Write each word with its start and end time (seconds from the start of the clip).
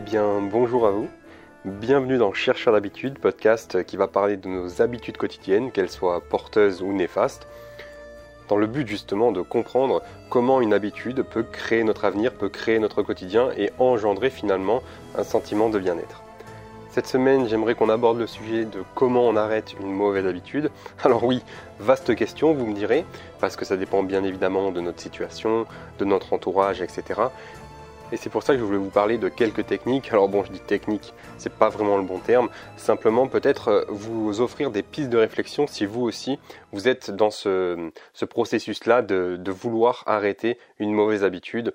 Eh 0.00 0.02
bien, 0.02 0.40
bonjour 0.40 0.86
à 0.86 0.92
vous. 0.92 1.10
Bienvenue 1.66 2.16
dans 2.16 2.32
Chercheur 2.32 2.72
d'habitude, 2.72 3.18
podcast 3.18 3.84
qui 3.84 3.98
va 3.98 4.08
parler 4.08 4.38
de 4.38 4.48
nos 4.48 4.80
habitudes 4.80 5.18
quotidiennes, 5.18 5.72
qu'elles 5.72 5.90
soient 5.90 6.22
porteuses 6.22 6.80
ou 6.80 6.90
néfastes, 6.94 7.46
dans 8.48 8.56
le 8.56 8.66
but 8.66 8.88
justement 8.88 9.30
de 9.30 9.42
comprendre 9.42 10.02
comment 10.30 10.62
une 10.62 10.72
habitude 10.72 11.22
peut 11.22 11.42
créer 11.42 11.84
notre 11.84 12.06
avenir, 12.06 12.32
peut 12.32 12.48
créer 12.48 12.78
notre 12.78 13.02
quotidien 13.02 13.50
et 13.58 13.72
engendrer 13.78 14.30
finalement 14.30 14.82
un 15.18 15.22
sentiment 15.22 15.68
de 15.68 15.78
bien-être. 15.78 16.22
Cette 16.92 17.06
semaine, 17.06 17.46
j'aimerais 17.46 17.76
qu'on 17.76 17.88
aborde 17.88 18.18
le 18.18 18.26
sujet 18.26 18.64
de 18.64 18.82
comment 18.96 19.28
on 19.28 19.36
arrête 19.36 19.74
une 19.80 19.92
mauvaise 19.92 20.26
habitude. 20.26 20.70
Alors 21.04 21.24
oui, 21.24 21.40
vaste 21.78 22.16
question, 22.16 22.54
vous 22.54 22.66
me 22.66 22.74
direz, 22.74 23.04
parce 23.38 23.54
que 23.54 23.66
ça 23.66 23.76
dépend 23.76 24.02
bien 24.02 24.24
évidemment 24.24 24.72
de 24.72 24.80
notre 24.80 25.00
situation, 25.00 25.66
de 25.98 26.04
notre 26.06 26.32
entourage, 26.32 26.80
etc. 26.80 27.20
Et 28.12 28.16
c'est 28.16 28.30
pour 28.30 28.42
ça 28.42 28.54
que 28.54 28.58
je 28.58 28.64
voulais 28.64 28.78
vous 28.78 28.90
parler 28.90 29.18
de 29.18 29.28
quelques 29.28 29.66
techniques. 29.66 30.10
Alors 30.10 30.28
bon, 30.28 30.42
je 30.44 30.50
dis 30.50 30.60
technique, 30.60 31.14
c'est 31.38 31.52
pas 31.52 31.68
vraiment 31.68 31.96
le 31.96 32.02
bon 32.02 32.18
terme. 32.18 32.48
Simplement 32.76 33.28
peut-être 33.28 33.68
euh, 33.68 33.84
vous 33.88 34.40
offrir 34.40 34.70
des 34.70 34.82
pistes 34.82 35.10
de 35.10 35.18
réflexion 35.18 35.66
si 35.66 35.86
vous 35.86 36.02
aussi 36.02 36.38
vous 36.72 36.88
êtes 36.88 37.10
dans 37.10 37.30
ce, 37.30 37.90
processus-là 38.28 39.02
de, 39.02 39.36
de 39.36 39.50
vouloir 39.52 40.02
arrêter 40.06 40.58
une 40.78 40.92
mauvaise 40.92 41.24
habitude 41.24 41.72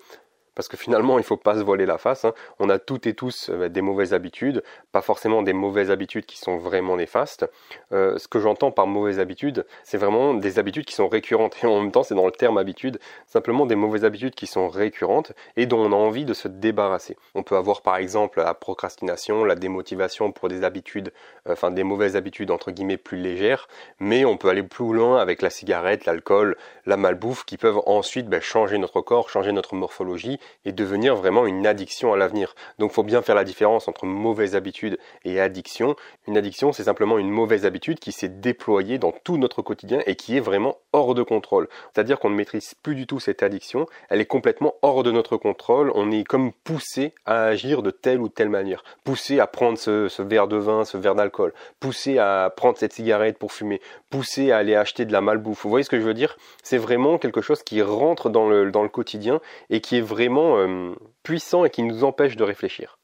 parce 0.55 0.67
que 0.67 0.77
finalement, 0.77 1.17
il 1.19 1.23
faut 1.23 1.37
pas 1.37 1.55
se 1.55 1.61
voiler 1.61 1.85
la 1.85 1.97
face. 1.97 2.25
Hein. 2.25 2.33
On 2.59 2.69
a 2.69 2.79
toutes 2.79 3.05
et 3.07 3.13
tous 3.13 3.49
euh, 3.49 3.69
des 3.69 3.81
mauvaises 3.81 4.13
habitudes, 4.13 4.63
pas 4.91 5.01
forcément 5.01 5.43
des 5.43 5.53
mauvaises 5.53 5.91
habitudes 5.91 6.25
qui 6.25 6.37
sont 6.37 6.57
vraiment 6.57 6.95
néfastes. 6.95 7.45
Euh, 7.91 8.17
ce 8.17 8.27
que 8.27 8.39
j'entends 8.39 8.71
par 8.71 8.87
mauvaises 8.87 9.19
habitudes, 9.19 9.65
c'est 9.83 9.97
vraiment 9.97 10.33
des 10.33 10.57
habitudes 10.57 10.85
qui 10.85 10.95
sont 10.95 11.07
récurrentes. 11.07 11.57
Et 11.63 11.67
en 11.67 11.81
même 11.81 11.91
temps, 11.91 12.03
c'est 12.03 12.15
dans 12.15 12.25
le 12.25 12.31
terme 12.31 12.57
habitude, 12.57 12.99
simplement 13.27 13.65
des 13.65 13.75
mauvaises 13.75 14.05
habitudes 14.05 14.35
qui 14.35 14.47
sont 14.47 14.69
récurrentes 14.69 15.33
et 15.57 15.65
dont 15.65 15.79
on 15.79 15.91
a 15.91 15.95
envie 15.95 16.25
de 16.25 16.33
se 16.33 16.47
débarrasser. 16.47 17.17
On 17.35 17.43
peut 17.43 17.57
avoir 17.57 17.81
par 17.81 17.97
exemple 17.97 18.39
la 18.39 18.53
procrastination, 18.53 19.43
la 19.43 19.55
démotivation 19.55 20.31
pour 20.31 20.47
des 20.47 20.63
habitudes, 20.63 21.11
euh, 21.47 21.53
enfin 21.53 21.71
des 21.71 21.83
mauvaises 21.83 22.15
habitudes 22.15 22.51
entre 22.51 22.71
guillemets 22.71 22.97
plus 22.97 23.17
légères, 23.17 23.67
mais 23.99 24.25
on 24.25 24.37
peut 24.37 24.49
aller 24.49 24.63
plus 24.63 24.93
loin 24.93 25.17
avec 25.17 25.41
la 25.41 25.49
cigarette, 25.49 26.05
l'alcool, 26.05 26.57
la 26.85 26.97
malbouffe 26.97 27.43
qui 27.45 27.57
peuvent 27.57 27.81
ensuite 27.85 28.27
ben, 28.27 28.41
changer 28.41 28.77
notre 28.77 29.01
corps, 29.01 29.29
changer 29.29 29.51
notre 29.51 29.75
morphologie 29.75 30.39
et 30.65 30.71
devenir 30.71 31.15
vraiment 31.15 31.45
une 31.45 31.67
addiction 31.67 32.13
à 32.13 32.17
l'avenir. 32.17 32.55
Donc 32.79 32.91
il 32.91 32.93
faut 32.93 33.03
bien 33.03 33.21
faire 33.21 33.35
la 33.35 33.43
différence 33.43 33.87
entre 33.87 34.05
mauvaise 34.05 34.55
habitude 34.55 34.97
et 35.23 35.39
addiction. 35.39 35.95
Une 36.27 36.37
addiction, 36.37 36.71
c'est 36.71 36.83
simplement 36.83 37.17
une 37.17 37.29
mauvaise 37.29 37.65
habitude 37.65 37.99
qui 37.99 38.11
s'est 38.11 38.29
déployée 38.29 38.97
dans 38.97 39.11
tout 39.11 39.37
notre 39.37 39.61
quotidien 39.61 40.01
et 40.05 40.15
qui 40.15 40.37
est 40.37 40.41
vraiment 40.41 40.77
hors 40.93 41.13
de 41.13 41.23
contrôle. 41.23 41.67
C'est-à-dire 41.93 42.19
qu'on 42.19 42.29
ne 42.29 42.35
maîtrise 42.35 42.73
plus 42.81 42.95
du 42.95 43.07
tout 43.07 43.19
cette 43.19 43.43
addiction, 43.43 43.85
elle 44.09 44.21
est 44.21 44.25
complètement 44.25 44.75
hors 44.81 45.03
de 45.03 45.11
notre 45.11 45.37
contrôle, 45.37 45.91
on 45.95 46.11
est 46.11 46.23
comme 46.23 46.51
poussé 46.51 47.13
à 47.25 47.45
agir 47.45 47.81
de 47.81 47.91
telle 47.91 48.19
ou 48.21 48.29
telle 48.29 48.49
manière, 48.49 48.83
poussé 49.03 49.39
à 49.39 49.47
prendre 49.47 49.77
ce, 49.77 50.21
verre 50.21 50.47
de 50.47 50.57
vin, 50.57 50.85
ce 50.85 50.97
verre 50.97 51.15
d'alcool, 51.15 51.53
poussé 51.79 52.17
à 52.17 52.51
prendre 52.55 52.77
cette 52.77 52.93
cigarette 52.93 53.37
pour 53.37 53.51
fumer, 53.51 53.81
poussé 54.09 54.51
à 54.51 54.57
aller 54.57 54.75
acheter 54.75 55.05
de 55.05 55.11
la 55.11 55.21
malbouffe. 55.21 55.63
Vous 55.63 55.69
voyez 55.69 55.83
ce 55.83 55.89
que 55.89 55.99
je 55.99 56.05
veux 56.05 56.13
dire? 56.13 56.37
C'est 56.63 56.77
vraiment 56.77 57.17
quelque 57.17 57.41
chose 57.41 57.63
qui 57.63 57.81
rentre 57.81 58.29
dans 58.29 58.47
le, 58.47 58.71
dans 58.71 58.83
le 58.83 58.89
quotidien 58.89 59.39
et 59.69 59.81
qui 59.81 59.97
est 59.97 60.01
vraiment 60.01 60.34
euh, 60.35 60.95
puissant 61.23 61.65
et 61.65 61.69
qui 61.69 61.83
nous 61.83 62.03
empêche 62.03 62.35
de 62.35 62.43
réfléchir. 62.43 62.97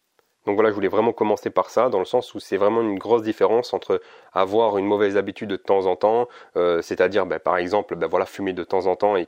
Donc 0.45 0.55
voilà, 0.55 0.69
je 0.69 0.75
voulais 0.75 0.87
vraiment 0.87 1.13
commencer 1.13 1.51
par 1.51 1.69
ça, 1.69 1.89
dans 1.89 1.99
le 1.99 2.05
sens 2.05 2.33
où 2.33 2.39
c'est 2.39 2.57
vraiment 2.57 2.81
une 2.81 2.97
grosse 2.97 3.21
différence 3.21 3.73
entre 3.73 4.01
avoir 4.33 4.79
une 4.79 4.87
mauvaise 4.87 5.15
habitude 5.15 5.49
de 5.49 5.55
temps 5.55 5.85
en 5.85 5.95
temps, 5.95 6.27
euh, 6.55 6.81
c'est-à-dire 6.81 7.27
ben, 7.27 7.37
par 7.37 7.57
exemple 7.57 7.95
ben, 7.95 8.07
voilà, 8.07 8.25
fumer 8.25 8.53
de 8.53 8.63
temps 8.63 8.87
en 8.87 8.95
temps 8.95 9.17
et, 9.17 9.27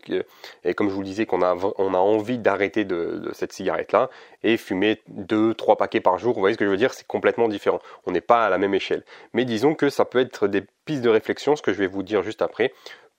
et 0.64 0.74
comme 0.74 0.90
je 0.90 0.96
vous 0.96 1.04
disais 1.04 1.28
qu'on 1.28 1.44
a, 1.44 1.54
envie 1.54 2.40
d'arrêter 2.40 2.84
de, 2.84 3.30
cette 3.34 3.54
cigarette-là, 3.54 4.10
et 4.42 4.58
fumer 4.58 5.02
deux, 5.08 5.54
trois 5.54 5.78
paquets 5.78 6.02
par 6.02 6.18
jour, 6.18 6.34
vous 6.34 6.40
voyez 6.40 6.56
ce 6.56 6.58
que 6.58 6.66
je 6.66 6.72
veux 6.72 6.78
dire, 6.78 6.94
c'est 6.94 7.08
complètement 7.08 7.48
différent. 7.48 7.80
On 8.08 8.12
n'est 8.12 8.22
pas 8.22 8.46
à 8.46 8.50
la 8.50 8.58
même 8.58 8.74
échelle. 8.74 9.04
Mais 9.34 9.46
disons 9.46 9.76
que 9.76 9.90
ça 9.90 10.06
peut 10.06 10.20
être 10.20 10.48
des 10.48 10.64
pistes 10.86 11.04
de 11.04 11.10
réflexion, 11.10 11.56
ce 11.56 11.62
que 11.62 11.74
je 11.74 11.78
vais 11.78 11.88
vous 11.88 12.04
dire 12.04 12.24
juste 12.24 12.42
après, 12.42 12.74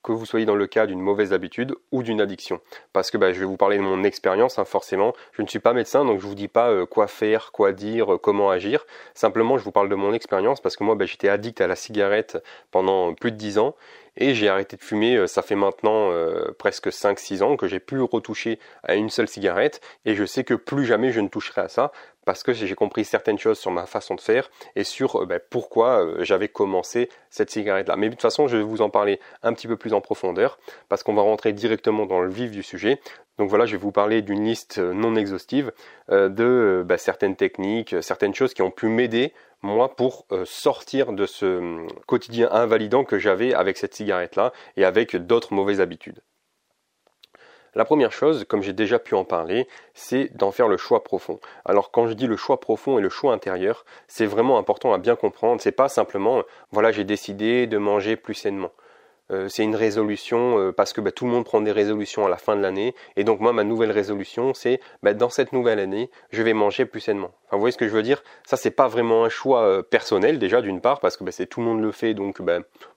que 0.04 0.12
vous 0.12 0.26
soyez 0.26 0.47
dans 0.47 0.54
le 0.54 0.66
cas 0.66 0.87
d'une 0.87 1.00
mauvaise 1.00 1.32
habitude 1.32 1.75
ou 1.91 2.03
d'une 2.03 2.20
addiction. 2.20 2.60
Parce 2.92 3.10
que 3.10 3.19
bah, 3.19 3.32
je 3.32 3.41
vais 3.41 3.47
vous 3.47 3.56
parler 3.56 3.78
de 3.78 3.82
mon 3.82 4.04
expérience, 4.04 4.59
hein, 4.59 4.65
forcément. 4.65 5.15
Je 5.32 5.42
ne 5.42 5.48
suis 5.48 5.59
pas 5.59 5.72
médecin, 5.72 6.04
donc 6.04 6.20
je 6.20 6.25
ne 6.26 6.28
vous 6.28 6.37
dis 6.37 6.48
pas 6.48 6.70
euh, 6.70 6.87
quoi 6.87 7.09
faire, 7.09 7.50
quoi 7.50 7.72
dire, 7.72 8.15
euh, 8.15 8.19
comment 8.19 8.50
agir. 8.50 8.84
Simplement, 9.15 9.59
je 9.59 9.65
vous 9.65 9.72
parle 9.72 9.88
de 9.88 9.94
mon 9.94 10.12
expérience 10.12 10.60
parce 10.60 10.76
que 10.76 10.84
moi, 10.84 10.94
bah, 10.94 11.06
j'étais 11.06 11.28
addict 11.28 11.60
à 11.60 11.66
la 11.66 11.75
cigarette 11.75 12.42
pendant 12.70 13.15
plus 13.15 13.32
de 13.32 13.37
10 13.37 13.59
ans 13.59 13.75
et 14.16 14.34
j'ai 14.34 14.48
arrêté 14.48 14.76
de 14.76 14.82
fumer, 14.82 15.16
euh, 15.16 15.26
ça 15.26 15.42
fait 15.42 15.54
maintenant 15.54 16.10
presque 16.58 16.88
5-6 16.88 17.42
ans 17.42 17.56
que 17.56 17.66
j'ai 17.66 17.80
plus 17.80 18.00
retouché 18.00 18.58
à 18.82 18.94
une 18.94 19.10
seule 19.10 19.28
cigarette 19.28 19.80
et 20.04 20.14
je 20.14 20.25
sais 20.25 20.44
que 20.44 20.54
plus 20.54 20.84
jamais 20.84 21.12
je 21.12 21.20
ne 21.20 21.28
toucherai 21.28 21.62
à 21.62 21.69
ça 21.69 21.92
parce 22.24 22.42
que 22.42 22.53
j'ai 22.53 22.74
compris 22.74 23.04
certaines 23.04 23.38
choses 23.38 23.58
sur 23.58 23.70
ma 23.70 23.86
façon 23.86 24.14
de 24.14 24.20
faire 24.20 24.50
et 24.76 24.84
sur 24.84 25.22
euh, 25.22 25.26
ben, 25.26 25.41
pourquoi 25.50 26.04
euh, 26.04 26.24
j'avais 26.24 26.48
commencé 26.48 27.08
cette 27.30 27.50
cigarette-là. 27.50 27.97
Mais 27.97 28.08
de 28.08 28.14
toute 28.14 28.22
façon, 28.22 28.48
je 28.48 28.56
vais 28.56 28.62
vous 28.62 28.82
en 28.82 28.91
parler 28.91 29.20
un 29.42 29.53
petit 29.53 29.66
peu 29.66 29.76
plus 29.76 29.92
en 29.92 30.00
profondeur 30.00 30.58
parce 30.88 31.03
qu'on 31.03 31.14
va 31.14 31.22
rentrer 31.22 31.53
directement 31.53 32.06
dans 32.06 32.20
le 32.20 32.30
vif 32.30 32.50
du 32.50 32.62
sujet. 32.62 33.00
Donc 33.39 33.49
voilà, 33.49 33.67
je 33.67 33.72
vais 33.72 33.83
vous 33.83 33.93
parler 33.93 34.22
d'une 34.22 34.45
liste 34.45 34.78
euh, 34.78 34.93
non 34.93 35.17
exhaustive 35.17 35.72
de 36.09 36.84
ben, 36.87 36.99
certaines 36.99 37.37
techniques, 37.37 37.97
certaines 38.03 38.34
choses 38.34 38.55
qui 38.55 38.62
ont 38.62 38.71
pu 38.71 38.89
m'aider 38.89 39.33
moi 39.62 39.97
pour 39.97 40.27
sortir 40.45 41.15
de 41.15 41.25
ce 41.25 41.87
quotidien 42.06 42.50
invalidant 42.53 43.05
que 43.05 43.19
j'avais 43.19 43.55
avec 43.55 43.78
cette 43.78 43.95
cigarette-là 43.95 44.53
et 44.77 44.84
avec 44.84 45.17
d'autres 45.17 45.55
mauvaises 45.55 45.81
habitudes. 45.81 46.21
La 47.75 47.84
première 47.84 48.12
chose, 48.12 48.45
comme 48.45 48.62
j'ai 48.62 48.72
déjà 48.72 49.00
pu 49.00 49.15
en 49.15 49.25
parler, 49.25 49.66
c'est 49.95 50.31
d'en 50.37 50.53
faire 50.53 50.69
le 50.69 50.77
choix 50.77 51.03
profond. 51.03 51.41
Alors 51.65 51.91
quand 51.91 52.06
je 52.06 52.12
dis 52.12 52.28
le 52.28 52.37
choix 52.37 52.61
profond 52.61 52.99
et 52.99 53.03
le 53.03 53.09
choix 53.09 53.33
intérieur, 53.33 53.84
c'est 54.06 54.27
vraiment 54.27 54.59
important 54.59 54.93
à 54.93 54.99
bien 54.99 55.16
comprendre. 55.16 55.61
C'est 55.61 55.72
pas 55.72 55.89
simplement 55.89 56.43
voilà 56.71 56.93
j'ai 56.93 57.05
décidé 57.05 57.66
de 57.66 57.78
manger 57.78 58.16
plus 58.16 58.34
sainement. 58.34 58.71
Euh, 59.30 59.48
c'est 59.48 59.62
une 59.62 59.74
résolution 59.74 60.58
euh, 60.58 60.72
parce 60.72 60.92
que 60.92 61.00
bah, 61.00 61.10
tout 61.10 61.24
le 61.24 61.30
monde 61.30 61.44
prend 61.44 61.62
des 61.62 61.72
résolutions 61.72 62.26
à 62.26 62.28
la 62.28 62.36
fin 62.36 62.56
de 62.56 62.60
l'année. 62.60 62.94
Et 63.16 63.24
donc 63.24 63.40
moi, 63.40 63.52
ma 63.52 63.64
nouvelle 63.64 63.90
résolution, 63.90 64.52
c'est 64.52 64.80
bah, 65.02 65.14
dans 65.14 65.30
cette 65.30 65.52
nouvelle 65.52 65.78
année, 65.78 66.10
je 66.30 66.42
vais 66.42 66.52
manger 66.52 66.84
plus 66.84 67.00
sainement. 67.00 67.30
Enfin, 67.46 67.56
vous 67.56 67.60
voyez 67.60 67.72
ce 67.72 67.78
que 67.78 67.88
je 67.88 67.92
veux 67.92 68.02
dire? 68.02 68.22
Ça, 68.44 68.58
c'est 68.58 68.70
pas 68.70 68.86
vraiment 68.86 69.24
un 69.24 69.30
choix 69.30 69.62
euh, 69.62 69.82
personnel 69.82 70.38
déjà 70.38 70.60
d'une 70.60 70.80
part 70.82 71.00
parce 71.00 71.16
que 71.16 71.24
bah, 71.24 71.32
c'est 71.32 71.46
tout 71.46 71.60
le 71.60 71.66
monde 71.66 71.80
le 71.80 71.90
fait. 71.90 72.12
Donc 72.12 72.40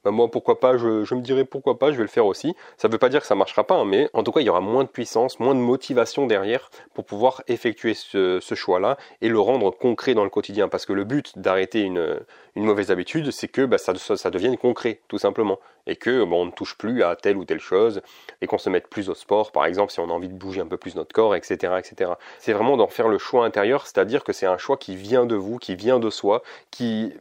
moi, 0.04 0.30
pourquoi 0.30 0.60
pas 0.60 0.78
je, 0.78 1.16
me 1.16 1.22
dirais 1.22 1.46
pourquoi 1.46 1.80
pas, 1.80 1.92
je 1.92 1.98
vais 1.98 2.04
le 2.04 2.10
faire 2.10 2.26
aussi. 2.26 2.56
Ça 2.76 2.90
ne 2.90 2.94
veut 2.94 3.00
pas 3.00 3.10
dire 3.10 3.22
que 3.22 3.28
ça 3.28 3.36
marchera 3.36 3.64
pas, 3.66 3.76
hein, 3.76 3.86
mais 3.86 4.10
en 4.14 4.24
tout 4.24 4.34
cas, 4.34 4.42
il 4.42 4.46
y 4.46 4.50
aura 4.50 4.62
moins 4.62 4.84
de 4.84 4.90
puissance, 4.90 5.40
moins 5.40 5.56
de 5.56 5.60
motivation 5.60 6.28
derrière 6.28 6.70
pour 6.94 7.06
pouvoir 7.06 7.42
effectuer 7.48 7.94
ce, 7.94 8.40
choix-là 8.42 8.98
et 9.22 9.30
le 9.30 9.40
rendre 9.40 9.72
concret 9.72 10.14
dans 10.14 10.24
le 10.24 10.30
quotidien. 10.30 10.68
Parce 10.68 10.86
que 10.86 10.94
le 10.94 11.04
but 11.06 11.38
d'arrêter 11.38 11.82
une, 11.82 12.20
mauvaise 12.56 12.92
habitude, 12.92 13.32
c'est 13.32 13.48
que 13.48 13.78
ça, 13.78 13.94
ça 13.96 14.30
devienne 14.30 14.58
concret, 14.58 15.02
tout 15.08 15.20
simplement, 15.20 15.60
et 15.88 15.96
que 15.96 16.22
on 16.22 16.46
ne 16.46 16.52
touche 16.52 16.78
plus 16.78 17.04
à 17.04 17.16
telle 17.16 17.38
ou 17.38 17.46
telle 17.46 17.60
chose 17.60 18.02
et 18.42 18.48
qu'on 18.48 18.58
se 18.58 18.70
mette 18.70 18.88
plus 18.88 19.10
au 19.10 19.16
sport, 19.16 19.52
par 19.52 19.66
exemple, 19.66 19.92
si 19.92 20.00
on 20.00 20.10
a 20.10 20.14
envie 20.14 20.28
de 20.28 20.34
bouger 20.34 20.62
un 20.62 20.68
peu 20.68 20.78
plus 20.78 20.96
notre 20.96 21.14
corps, 21.14 21.36
etc. 21.36 21.74
etc. 21.80 22.12
C'est 22.40 22.54
vraiment 22.54 22.78
d'en 22.78 22.88
faire 22.88 23.08
le 23.08 23.18
choix 23.18 23.46
intérieur, 23.46 23.88
c'est-à-dire 23.88 24.24
que 24.24 24.34
c'est 24.34 24.46
un 24.46 24.58
choix 24.58 24.78
qui 24.78 24.96
vient 24.96 25.26
de 25.26 25.36
vous, 25.36 25.58
qui 25.58 25.76
vient 25.76 26.00
de 26.00 26.10
soi, 26.10 26.44
qui 26.70 27.14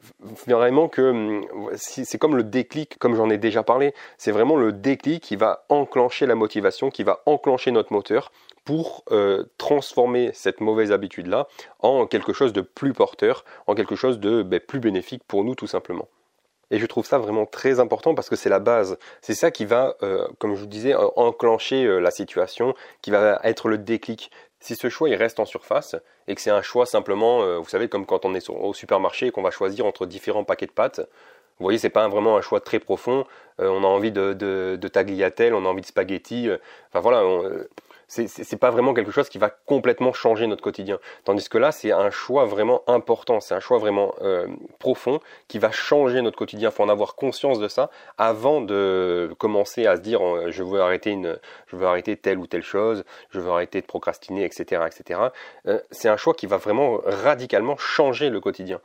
vraiment 0.47 0.89
que 0.89 1.03
hum, 1.03 1.47
c'est 1.77 2.19
comme 2.19 2.37
le 2.37 2.45
déclic, 2.45 2.99
comme 2.99 3.15
j'en 3.15 3.31
ai 3.31 3.39
déjà 3.39 3.63
parlé, 3.63 3.95
c'est 4.19 4.33
vraiment 4.33 4.57
le 4.57 4.73
déclic 4.73 5.23
qui 5.23 5.37
va 5.37 5.65
enclencher 5.69 6.27
la 6.27 6.35
motivation, 6.35 6.91
qui 6.91 7.05
va 7.05 7.23
enclencher 7.27 7.71
notre 7.71 7.93
moteur 7.93 8.33
pour 8.65 9.05
euh, 9.13 9.45
transformer 9.59 10.31
cette 10.35 10.61
mauvaise 10.61 10.91
habitude-là 10.91 11.47
en 11.81 12.07
quelque 12.07 12.33
chose 12.33 12.53
de 12.53 12.61
plus 12.61 12.93
porteur, 12.93 13.45
en 13.67 13.75
quelque 13.75 13.95
chose 13.95 14.19
de 14.19 14.43
ben, 14.43 14.61
plus 14.61 14.81
bénéfique 14.81 15.23
pour 15.27 15.45
nous 15.45 15.55
tout 15.55 15.69
simplement. 15.69 16.09
Et 16.71 16.79
je 16.79 16.87
trouve 16.87 17.07
ça 17.07 17.19
vraiment 17.19 17.47
très 17.47 17.79
important 17.79 18.15
parce 18.15 18.29
que 18.29 18.37
c'est 18.37 18.49
la 18.49 18.59
base. 18.59 18.99
C'est 19.21 19.35
ça 19.35 19.51
qui 19.51 19.65
va, 19.65 19.97
euh, 20.03 20.27
comme 20.39 20.55
je 20.55 20.61
vous 20.61 20.67
disais, 20.67 20.95
enclencher 20.95 21.85
euh, 21.85 21.99
la 22.01 22.11
situation, 22.11 22.75
qui 23.03 23.11
va 23.11 23.41
être 23.45 23.69
le 23.69 23.79
déclic. 23.79 24.31
Si 24.59 24.75
ce 24.75 24.89
choix 24.89 25.09
il 25.09 25.15
reste 25.15 25.39
en 25.39 25.45
surface 25.45 25.95
et 26.27 26.35
que 26.35 26.41
c'est 26.41 26.51
un 26.51 26.63
choix 26.63 26.87
simplement, 26.87 27.43
euh, 27.43 27.59
vous 27.59 27.69
savez, 27.69 27.89
comme 27.89 28.05
quand 28.05 28.25
on 28.25 28.35
est 28.35 28.51
au 28.51 28.75
supermarché 28.75 29.27
et 29.29 29.31
qu'on 29.31 29.43
va 29.43 29.51
choisir 29.51 29.87
entre 29.87 30.07
différents 30.07 30.45
paquets 30.45 30.67
de 30.67 30.73
pâtes, 30.73 31.01
vous 31.59 31.65
voyez, 31.65 31.79
c'est 31.79 31.89
pas 31.89 32.07
vraiment 32.09 32.37
un 32.37 32.43
choix 32.43 32.61
très 32.61 32.79
profond. 32.79 33.25
on 33.59 33.83
a 33.83 33.87
envie 33.87 34.13
de, 34.13 34.89
tagliatelle, 34.93 35.55
on 35.55 35.65
a 35.65 35.69
envie 35.69 35.81
de 35.81 35.87
spaghetti. 35.87 36.51
enfin 36.91 37.01
voilà, 37.01 37.23
c'est 38.09 38.61
pas 38.61 38.71
vraiment 38.71 38.95
quelque 38.95 39.11
chose 39.11 39.29
qui 39.29 39.39
va 39.39 39.51
complètement 39.51 40.13
changer 40.13 40.47
notre 40.47 40.63
quotidien. 40.63 40.99
Tandis 41.25 41.49
que 41.49 41.59
là, 41.59 41.73
c'est 41.73 41.91
un 41.91 42.11
choix 42.11 42.45
vraiment 42.45 42.83
important, 42.87 43.41
c'est 43.41 43.55
un 43.55 43.61
choix 43.61 43.79
vraiment 43.79 44.15
euh, 44.23 44.47
profond 44.79 45.21
qui 45.49 45.59
va 45.59 45.73
changer 45.73 46.23
notre 46.23 46.39
quotidien. 46.39 46.71
Il 46.71 46.73
faut 46.73 46.85
en 46.85 46.89
avoir 46.89 47.17
conscience 47.17 47.59
de 47.59 47.69
ça 47.69 47.91
avant 48.17 48.61
de 48.61 49.35
commencer 49.39 49.87
à 49.87 49.97
se 49.97 50.03
dire 50.03 50.25
euh, 50.25 50.51
je 50.51 50.63
veux 50.63 50.81
arrêter 50.81 51.11
une, 51.11 51.39
je 51.67 51.77
veux 51.77 51.87
arrêter 51.87 52.17
telle 52.17 52.39
ou 52.39 52.47
telle 52.47 52.63
chose, 52.63 53.05
je 53.31 53.41
veux 53.41 53.51
arrêter 53.51 53.81
de 53.81 53.87
procrastiner, 53.87 54.45
etc., 54.45 54.83
etc. 54.87 55.21
Euh, 55.67 55.81
c'est 55.91 56.09
un 56.09 56.17
choix 56.17 56.35
qui 56.35 56.47
va 56.47 56.59
vraiment 56.59 57.01
radicalement 57.05 57.77
changer 57.77 58.31
le 58.31 58.41
quotidien. 58.41 58.81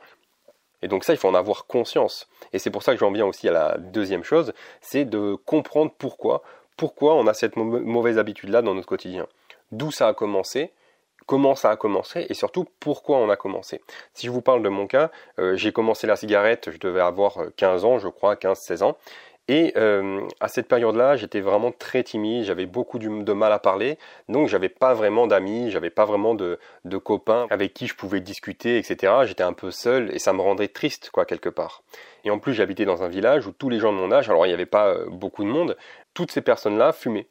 Et 0.82 0.88
donc 0.88 1.04
ça, 1.04 1.12
il 1.12 1.16
faut 1.16 1.28
en 1.28 1.34
avoir 1.34 1.66
conscience. 1.66 2.28
Et 2.52 2.58
c'est 2.58 2.70
pour 2.70 2.82
ça 2.82 2.92
que 2.92 2.98
j'en 2.98 3.12
viens 3.12 3.26
aussi 3.26 3.48
à 3.48 3.52
la 3.52 3.78
deuxième 3.78 4.24
chose, 4.24 4.52
c'est 4.80 5.04
de 5.04 5.36
comprendre 5.46 5.92
pourquoi 5.96 6.42
pourquoi 6.76 7.14
on 7.14 7.26
a 7.26 7.34
cette 7.34 7.56
mauvaise 7.56 8.18
habitude-là 8.18 8.62
dans 8.62 8.74
notre 8.74 8.88
quotidien. 8.88 9.26
D'où 9.70 9.90
ça 9.90 10.08
a 10.08 10.14
commencé, 10.14 10.72
comment 11.26 11.54
ça 11.54 11.70
a 11.70 11.76
commencé 11.76 12.26
et 12.28 12.34
surtout 12.34 12.66
pourquoi 12.80 13.18
on 13.18 13.30
a 13.30 13.36
commencé. 13.36 13.80
Si 14.14 14.26
je 14.26 14.32
vous 14.32 14.42
parle 14.42 14.62
de 14.62 14.68
mon 14.68 14.86
cas, 14.86 15.10
euh, 15.38 15.56
j'ai 15.56 15.72
commencé 15.72 16.06
la 16.06 16.16
cigarette, 16.16 16.70
je 16.70 16.78
devais 16.78 17.00
avoir 17.00 17.38
15 17.56 17.84
ans, 17.84 17.98
je 17.98 18.08
crois, 18.08 18.34
15-16 18.34 18.82
ans. 18.82 18.96
Et 19.48 19.72
euh, 19.76 20.20
à 20.40 20.46
cette 20.46 20.68
période-là, 20.68 21.16
j'étais 21.16 21.40
vraiment 21.40 21.72
très 21.72 22.04
timide, 22.04 22.44
j'avais 22.44 22.66
beaucoup 22.66 22.98
de 23.00 23.32
mal 23.32 23.52
à 23.52 23.58
parler, 23.58 23.98
donc 24.28 24.46
j'avais 24.46 24.68
pas 24.68 24.94
vraiment 24.94 25.26
d'amis, 25.26 25.70
j'avais 25.70 25.90
pas 25.90 26.04
vraiment 26.04 26.34
de, 26.34 26.58
copains 26.98 27.48
avec 27.50 27.74
qui 27.74 27.88
je 27.88 27.96
pouvais 27.96 28.20
discuter, 28.20 28.78
etc. 28.78 29.12
J'étais 29.24 29.42
un 29.42 29.52
peu 29.52 29.72
seul 29.72 30.14
et 30.14 30.20
ça 30.20 30.32
me 30.32 30.40
rendait 30.40 30.68
triste, 30.68 31.10
quoi, 31.10 31.24
quelque 31.24 31.48
part. 31.48 31.82
Et 32.24 32.30
en 32.30 32.38
plus, 32.38 32.54
j'habitais 32.54 32.84
dans 32.84 33.02
un 33.02 33.08
village 33.08 33.46
où 33.48 33.52
tous 33.52 33.68
les 33.68 33.80
gens 33.80 33.92
de 33.92 33.98
mon 33.98 34.12
âge, 34.12 34.28
alors 34.28 34.46
il 34.46 34.50
n'y 34.50 34.54
avait 34.54 34.64
pas 34.64 34.88
euh, 34.88 35.06
beaucoup 35.10 35.42
de 35.42 35.48
monde, 35.48 35.76
toutes 36.14 36.30
ces 36.30 36.42
personnes-là 36.42 36.92
fumaient. 36.92 37.26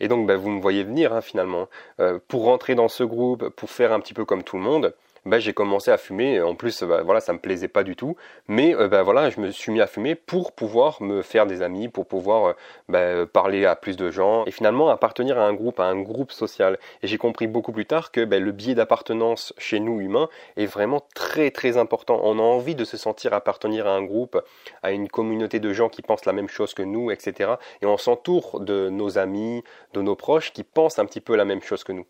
Et 0.00 0.08
donc, 0.08 0.26
ben, 0.26 0.36
vous 0.36 0.50
me 0.50 0.60
voyez 0.60 0.84
venir 0.84 1.14
hein, 1.14 1.22
finalement. 1.22 1.68
Euh, 2.00 2.18
pour 2.28 2.44
rentrer 2.44 2.74
dans 2.74 2.88
ce 2.88 3.02
groupe, 3.02 3.48
pour 3.48 3.70
faire 3.70 3.92
un 3.92 4.00
petit 4.00 4.12
peu 4.12 4.26
comme 4.26 4.42
tout 4.42 4.56
le 4.58 4.62
monde, 4.62 4.94
bah, 5.26 5.40
j'ai 5.40 5.52
commencé 5.52 5.90
à 5.90 5.98
fumer. 5.98 6.40
En 6.40 6.54
plus, 6.54 6.82
bah, 6.84 7.02
voilà, 7.02 7.20
ça 7.20 7.32
me 7.32 7.38
plaisait 7.38 7.68
pas 7.68 7.82
du 7.82 7.96
tout. 7.96 8.16
Mais 8.48 8.74
euh, 8.74 8.88
bah, 8.88 9.02
voilà, 9.02 9.28
je 9.28 9.40
me 9.40 9.50
suis 9.50 9.72
mis 9.72 9.80
à 9.80 9.86
fumer 9.86 10.14
pour 10.14 10.52
pouvoir 10.52 11.02
me 11.02 11.20
faire 11.20 11.46
des 11.46 11.62
amis, 11.62 11.88
pour 11.88 12.06
pouvoir 12.06 12.54
euh, 12.94 13.26
parler 13.26 13.66
à 13.66 13.74
plus 13.76 13.96
de 13.96 14.10
gens 14.10 14.44
et 14.46 14.52
finalement 14.52 14.88
appartenir 14.88 15.38
à 15.38 15.46
un 15.46 15.52
groupe, 15.52 15.80
à 15.80 15.86
un 15.86 16.00
groupe 16.00 16.32
social. 16.32 16.78
Et 17.02 17.08
j'ai 17.08 17.18
compris 17.18 17.48
beaucoup 17.48 17.72
plus 17.72 17.86
tard 17.86 18.12
que 18.12 18.20
le 18.20 18.52
biais 18.52 18.74
d'appartenance 18.74 19.52
chez 19.58 19.80
nous 19.80 20.00
humains 20.00 20.28
est 20.56 20.66
vraiment 20.66 21.02
très 21.14 21.50
très 21.50 21.76
important. 21.76 22.20
On 22.22 22.38
a 22.38 22.42
envie 22.42 22.76
de 22.76 22.84
se 22.84 22.96
sentir 22.96 23.32
appartenir 23.32 23.88
à 23.88 23.94
un 23.96 24.04
groupe, 24.04 24.40
à 24.82 24.92
une 24.92 25.08
communauté 25.08 25.58
de 25.58 25.72
gens 25.72 25.88
qui 25.88 26.02
pensent 26.02 26.24
la 26.24 26.32
même 26.32 26.48
chose 26.48 26.72
que 26.72 26.82
nous, 26.82 27.10
etc. 27.10 27.54
Et 27.82 27.86
on 27.86 27.96
s'entoure 27.96 28.60
de 28.60 28.90
nos 28.90 29.18
amis, 29.18 29.64
de 29.92 30.02
nos 30.02 30.14
proches 30.14 30.52
qui 30.52 30.62
pensent 30.62 31.00
un 31.00 31.06
petit 31.06 31.20
peu 31.20 31.34
la 31.34 31.44
même 31.44 31.62
chose 31.62 31.82
que 31.82 31.92
nous. 31.92 32.06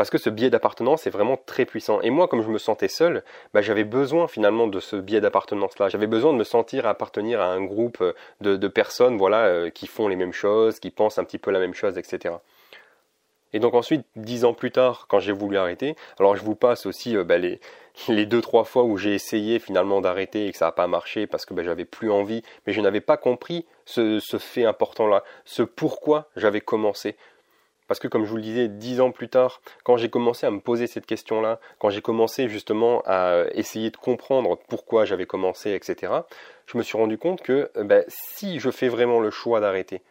Parce 0.00 0.08
que 0.08 0.16
ce 0.16 0.30
biais 0.30 0.48
d'appartenance 0.48 1.06
est 1.06 1.10
vraiment 1.10 1.36
très 1.36 1.66
puissant. 1.66 2.00
Et 2.00 2.08
moi, 2.08 2.26
comme 2.26 2.40
je 2.40 2.48
me 2.48 2.56
sentais 2.56 2.88
seul, 2.88 3.22
bah, 3.52 3.60
j'avais 3.60 3.84
besoin 3.84 4.28
finalement 4.28 4.66
de 4.66 4.80
ce 4.80 4.96
biais 4.96 5.20
d'appartenance-là. 5.20 5.90
J'avais 5.90 6.06
besoin 6.06 6.32
de 6.32 6.38
me 6.38 6.44
sentir 6.44 6.86
appartenir 6.86 7.42
à 7.42 7.52
un 7.52 7.62
groupe 7.62 8.00
euh, 8.00 8.14
de, 8.40 8.68
personnes 8.68 9.18
voilà, 9.18 9.44
euh, 9.44 9.68
qui 9.68 9.86
font 9.86 10.08
les 10.08 10.16
mêmes 10.16 10.32
choses, 10.32 10.80
qui 10.80 10.90
pensent 10.90 11.18
un 11.18 11.24
petit 11.24 11.36
peu 11.36 11.50
la 11.50 11.58
même 11.58 11.74
chose, 11.74 11.98
etc. 11.98 12.36
Et 13.52 13.58
donc 13.58 13.74
ensuite, 13.74 14.06
dix 14.16 14.46
ans 14.46 14.54
plus 14.54 14.70
tard, 14.70 15.04
quand 15.06 15.20
j'ai 15.20 15.32
voulu 15.32 15.58
arrêter, 15.58 15.96
alors 16.18 16.34
je 16.34 16.42
vous 16.44 16.54
passe 16.54 16.86
aussi 16.86 17.14
euh, 17.14 17.22
bah, 17.22 17.36
les, 17.36 17.60
deux 18.24 18.40
trois 18.40 18.64
fois 18.64 18.84
où 18.84 18.96
j'ai 18.96 19.12
essayé 19.12 19.58
finalement 19.58 20.00
d'arrêter 20.00 20.46
et 20.46 20.52
que 20.52 20.56
ça 20.56 20.64
n'a 20.64 20.72
pas 20.72 20.86
marché 20.86 21.26
parce 21.26 21.44
que 21.44 21.52
bah, 21.52 21.62
j'avais 21.62 21.84
plus 21.84 22.10
envie, 22.10 22.42
mais 22.66 22.72
je 22.72 22.80
n'avais 22.80 23.02
pas 23.02 23.18
compris 23.18 23.66
ce, 23.84 24.18
ce 24.18 24.38
fait 24.38 24.64
important 24.64 25.08
là, 25.08 25.24
ce 25.44 25.62
pourquoi 25.62 26.30
j'avais 26.36 26.62
commencé, 26.62 27.16
parce 27.90 27.98
que 27.98 28.06
comme 28.06 28.24
je 28.24 28.30
vous 28.30 28.36
le 28.36 28.42
disais, 28.42 28.68
dix 28.68 29.00
ans 29.00 29.10
plus 29.10 29.28
tard, 29.28 29.60
quand 29.82 29.96
j'ai 29.96 30.08
commencé 30.08 30.46
à 30.46 30.52
me 30.52 30.60
poser 30.60 30.86
cette 30.86 31.06
question-là, 31.06 31.58
quand 31.80 31.90
j'ai 31.90 32.02
commencé 32.02 32.48
justement 32.48 33.02
à 33.04 33.46
essayer 33.54 33.90
de 33.90 33.96
comprendre 33.96 34.56
pourquoi 34.68 35.04
j'avais 35.04 35.26
commencé, 35.26 35.72
etc., 35.72 36.12
je 36.66 36.78
me 36.78 36.84
suis 36.84 36.96
rendu 36.96 37.18
compte 37.18 37.42
que 37.42 37.68
euh, 37.76 37.82
ben, 37.82 38.04
si 38.06 38.60
je 38.60 38.70
fais 38.70 38.86
vraiment 38.86 39.18
le 39.18 39.30
choix 39.30 39.58
d'arrêter, 39.58 40.02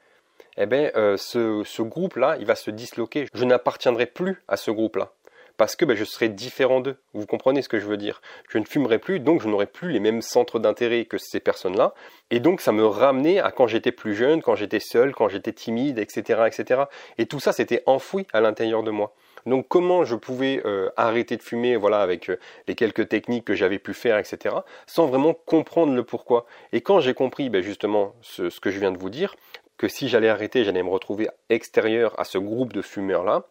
eh 0.57 0.65
ben, 0.65 0.91
euh, 0.97 1.15
ce, 1.15 1.63
ce 1.63 1.81
groupe-là, 1.81 2.35
il 2.41 2.45
va 2.45 2.55
se 2.55 2.69
disloquer. 2.69 3.27
Je 3.33 3.45
n'appartiendrai 3.45 4.07
plus 4.07 4.43
à 4.49 4.57
ce 4.57 4.71
groupe-là 4.71 5.13
parce 5.59 5.75
que 5.75 5.83
ben, 5.83 5.97
je 5.97 6.05
serai 6.05 6.29
différent 6.29 6.79
d'eux. 6.79 6.95
Vous 7.13 7.25
comprenez 7.25 7.61
ce 7.61 7.67
que 7.67 7.81
je 7.81 7.85
veux 7.85 7.97
dire? 7.97 8.21
Je 8.47 8.57
ne 8.59 8.63
fumerai 8.63 8.97
plus, 8.97 9.19
donc 9.19 9.41
je 9.41 9.49
n'aurai 9.49 9.65
plus 9.65 9.91
les 9.91 9.99
mêmes 9.99 10.21
centres 10.21 10.57
d'intérêt 10.57 11.03
que 11.03 11.17
ces 11.17 11.41
personnes-là. 11.41 11.93
Et 12.31 12.39
donc 12.39 12.61
ça 12.61 12.71
me 12.71 12.85
ramenait 12.85 13.39
à 13.39 13.51
quand 13.51 13.67
j'étais 13.67 13.91
plus 13.91 14.15
jeune, 14.15 14.41
quand 14.41 14.55
j'étais 14.55 14.79
seul, 14.79 15.13
quand 15.13 15.27
j'étais 15.27 15.51
timide, 15.51 15.99
etc., 15.99 16.43
etc. 16.47 16.83
Et 17.17 17.25
tout 17.25 17.41
ça, 17.41 17.51
c'était 17.51 17.83
enfoui 17.87 18.25
à 18.31 18.39
l'intérieur 18.39 18.83
de 18.83 18.91
moi. 18.91 19.13
Donc 19.45 19.67
comment 19.67 20.05
je 20.05 20.15
pouvais 20.15 20.61
euh, 20.63 20.89
arrêter 20.95 21.35
de 21.35 21.43
fumer, 21.43 21.75
voilà, 21.75 21.99
avec 21.99 22.29
euh, 22.29 22.39
les 22.69 22.75
quelques 22.75 23.09
techniques 23.09 23.43
que 23.43 23.53
j'avais 23.53 23.79
pu 23.79 23.93
faire, 23.93 24.17
etc., 24.17 24.55
sans 24.87 25.07
vraiment 25.07 25.33
comprendre 25.33 25.93
le 25.93 26.03
pourquoi? 26.05 26.45
Et 26.71 26.79
quand 26.79 27.01
j'ai 27.01 27.13
compris, 27.13 27.49
ben, 27.49 27.61
justement, 27.61 28.15
ce, 28.21 28.49
ce 28.49 28.61
que 28.61 28.71
je 28.71 28.79
viens 28.79 28.93
de 28.93 28.97
vous 28.97 29.09
dire, 29.09 29.35
que 29.77 29.87
si 29.87 30.09
j'allais 30.09 30.29
arrêter, 30.29 30.63
j'allais 30.63 30.83
me 30.83 30.89
retrouver 30.89 31.29
extérieur 31.49 32.17
à 32.19 32.25
ce 32.25 32.37
groupe 32.37 32.73
de 32.73 32.81
fumeurs-là, 32.81 33.45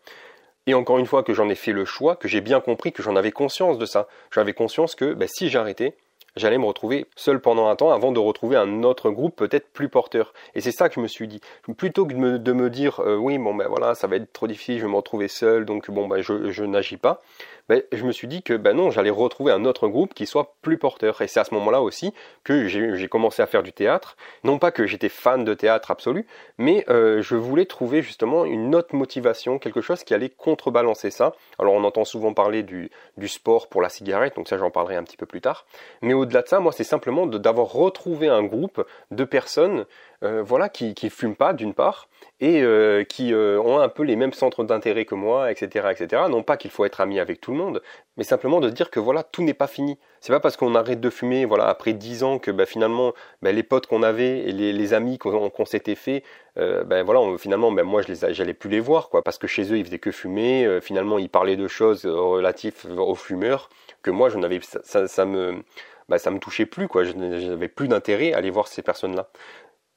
et 0.69 0.75
encore 0.75 0.99
une 0.99 1.07
fois 1.07 1.23
que 1.23 1.33
j'en 1.33 1.49
ai 1.49 1.55
fait 1.55 1.73
le 1.73 1.87
choix, 1.87 2.15
que 2.15 2.29
j'ai 2.29 2.43
bien 2.43 2.61
compris, 2.61 2.93
que 2.93 3.03
j'en 3.03 3.17
avais 3.17 3.33
conscience 3.33 3.79
de 3.79 3.87
ça. 3.87 4.07
J'avais 4.31 4.53
conscience 4.53 4.95
que 4.95 5.15
ben, 5.15 5.27
si 5.27 5.49
j'arrêtais, 5.49 5.95
j'allais 6.37 6.59
me 6.59 6.67
retrouver 6.67 7.07
seul 7.17 7.41
pendant 7.41 7.69
un 7.69 7.75
temps 7.75 7.91
avant 7.91 8.13
de 8.13 8.19
retrouver 8.19 8.57
un 8.57 8.83
autre 8.83 9.11
groupe 9.11 9.35
peut-être 9.35 9.73
plus 9.73 9.89
porteur. 9.89 10.35
Et 10.55 10.61
c'est 10.61 10.71
ça 10.71 10.91
que 10.91 10.97
je 10.97 11.01
me 11.01 11.07
suis 11.07 11.27
dit. 11.27 11.41
Plutôt 11.79 12.05
que 12.05 12.13
de 12.13 12.53
me, 12.53 12.69
dire 12.69 13.01
euh, 13.01 13.17
oui 13.17 13.39
bon 13.39 13.55
ben 13.55 13.67
voilà 13.67 13.95
ça 13.95 14.09
va 14.09 14.17
être 14.17 14.31
trop 14.31 14.47
difficile, 14.47 14.79
je 14.79 14.85
vais 14.85 14.91
me 14.91 14.97
retrouver 14.97 15.29
seul 15.29 15.65
donc 15.65 15.91
bon 15.91 16.07
ben 16.07 16.21
je 16.21 16.65
n'agis 16.65 16.99
pas. 16.99 17.23
Ben, 17.69 17.83
je 17.93 18.05
me 18.05 18.13
suis 18.13 18.29
dit 18.29 18.43
que 18.43 18.55
ben 18.55 18.75
non, 18.75 18.91
j'allais 18.91 19.11
retrouver 19.11 19.53
un 19.53 19.65
autre 19.65 19.89
groupe 19.89 20.15
qui 20.15 20.27
soit 20.27 20.57
plus 20.63 20.79
porteur. 20.79 21.21
Et 21.21 21.29
c'est 21.29 21.41
à 21.41 21.45
ce 21.45 21.53
moment-là 21.55 21.83
aussi 21.83 22.15
que 22.45 22.67
j'ai 22.67 23.09
commencé 23.09 23.43
à 23.43 23.47
faire 23.47 23.63
du 23.63 23.73
théâtre. 23.73 24.17
Non 24.45 24.59
pas 24.59 24.71
que 24.71 24.87
j'étais 24.87 25.09
fan 25.09 25.45
de 25.45 25.55
théâtre 25.55 25.91
absolu, 25.91 26.27
mais 26.57 26.85
euh, 26.89 27.21
je 27.21 27.37
voulais 27.37 27.67
trouver 27.67 28.03
justement 28.03 28.45
une 28.45 28.75
autre 28.75 28.95
motivation, 28.95 29.59
quelque 29.59 29.81
chose 29.81 30.03
qui 30.05 30.15
allait 30.15 30.31
contrebalancer 30.31 31.11
ça. 31.11 31.35
Alors 31.59 31.75
on 31.75 31.85
entend 31.85 32.05
souvent 32.05 32.33
parler 32.33 32.63
du, 32.63 32.91
du 33.17 33.29
sport 33.29 33.69
pour 33.69 33.83
la 33.83 33.89
cigarette, 33.91 34.37
donc 34.37 34.49
ça 34.49 34.57
j'en 34.57 34.71
parlerai 34.71 34.97
un 34.97 35.03
petit 35.03 35.17
peu 35.17 35.27
plus 35.27 35.41
tard. 35.41 35.67
Mais 36.01 36.15
au-delà 36.15 36.43
de 36.43 36.49
ça, 36.49 36.61
moi 36.61 36.73
c'est 36.73 36.85
simplement 36.85 37.27
d'avoir 37.27 37.73
retrouvé 37.73 38.29
un 38.29 38.45
groupe 38.45 38.85
de 39.11 39.25
personnes 39.25 39.85
euh, 40.25 40.43
voilà, 40.43 40.69
qui 40.69 40.95
ne 41.01 41.09
fument 41.09 41.37
pas 41.37 41.53
d'une 41.53 41.75
part, 41.75 42.09
et 42.41 42.63
euh, 42.63 43.03
qui 43.05 43.33
euh, 43.33 43.61
ont 43.61 43.81
un 43.81 43.89
peu 43.89 44.05
les 44.05 44.15
mêmes 44.15 44.33
centres 44.33 44.63
d'intérêt 44.63 45.05
que 45.05 45.15
moi, 45.15 45.51
etc., 45.51 45.89
etc. 45.91 46.23
Non 46.31 46.43
pas 46.43 46.57
qu'il 46.57 46.71
faut 46.71 46.85
être 46.85 47.01
ami 47.01 47.19
avec 47.19 47.41
tout 47.41 47.51
le 47.51 47.59
monde, 47.59 47.83
mais 48.17 48.25
simplement 48.25 48.61
de 48.61 48.71
dire 48.71 48.91
que 48.91 49.01
voilà, 49.01 49.25
tout 49.25 49.43
n'est 49.43 49.55
pas 49.55 49.67
fini. 49.67 49.99
C'est 50.21 50.33
pas 50.33 50.41
parce 50.41 50.57
qu'on 50.57 50.75
arrête 50.75 51.01
de 51.01 51.11
fumer, 51.11 51.45
voilà, 51.45 51.67
après 51.67 51.93
dix 51.93 52.23
ans 52.23 52.39
que 52.39 52.51
bah, 52.51 52.67
finalement, 52.67 53.13
bah, 53.43 53.51
les 53.53 53.63
potes 53.63 53.87
qu'on 53.87 54.03
avait 54.03 54.41
et 54.41 54.53
les, 54.53 54.95
amis 54.95 55.19
qu'on 55.19 55.65
s'était 55.65 55.95
fait, 55.95 56.23
ben 56.57 57.05
voilà, 57.05 57.21
finalement, 57.39 57.71
moi, 57.71 58.03
je 58.03 58.09
les, 58.13 58.35
j'allais 58.35 58.55
plus 58.55 58.71
les 58.71 58.81
voir, 58.81 59.11
quoi, 59.11 59.23
parce 59.23 59.39
que 59.39 59.47
chez 59.47 59.71
eux, 59.73 59.79
ils 59.79 59.85
faisaient 59.85 59.99
que 59.99 60.11
fumer. 60.11 60.79
finalement, 60.81 61.19
ils 61.19 61.29
parlaient 61.29 61.57
de 61.57 61.69
choses 61.69 62.07
relatives 62.07 62.75
aux 62.97 63.15
fumeurs 63.15 63.69
que 64.03 64.11
moi, 64.11 64.29
je 64.29 64.39
n'avais, 64.39 64.61
ça, 64.63 65.07
ça, 65.07 65.25
me 65.25 65.63
bah, 66.09 66.19
touchait 66.41 66.67
plus, 66.67 66.89
quoi. 66.89 67.05
Je 67.05 67.13
n'avais 67.13 67.69
plus 67.69 67.89
d'intérêt 67.89 68.33
à 68.33 68.39
aller 68.39 68.51
voir 68.51 68.69
ces 68.69 68.83
personnes-là. 68.83 69.29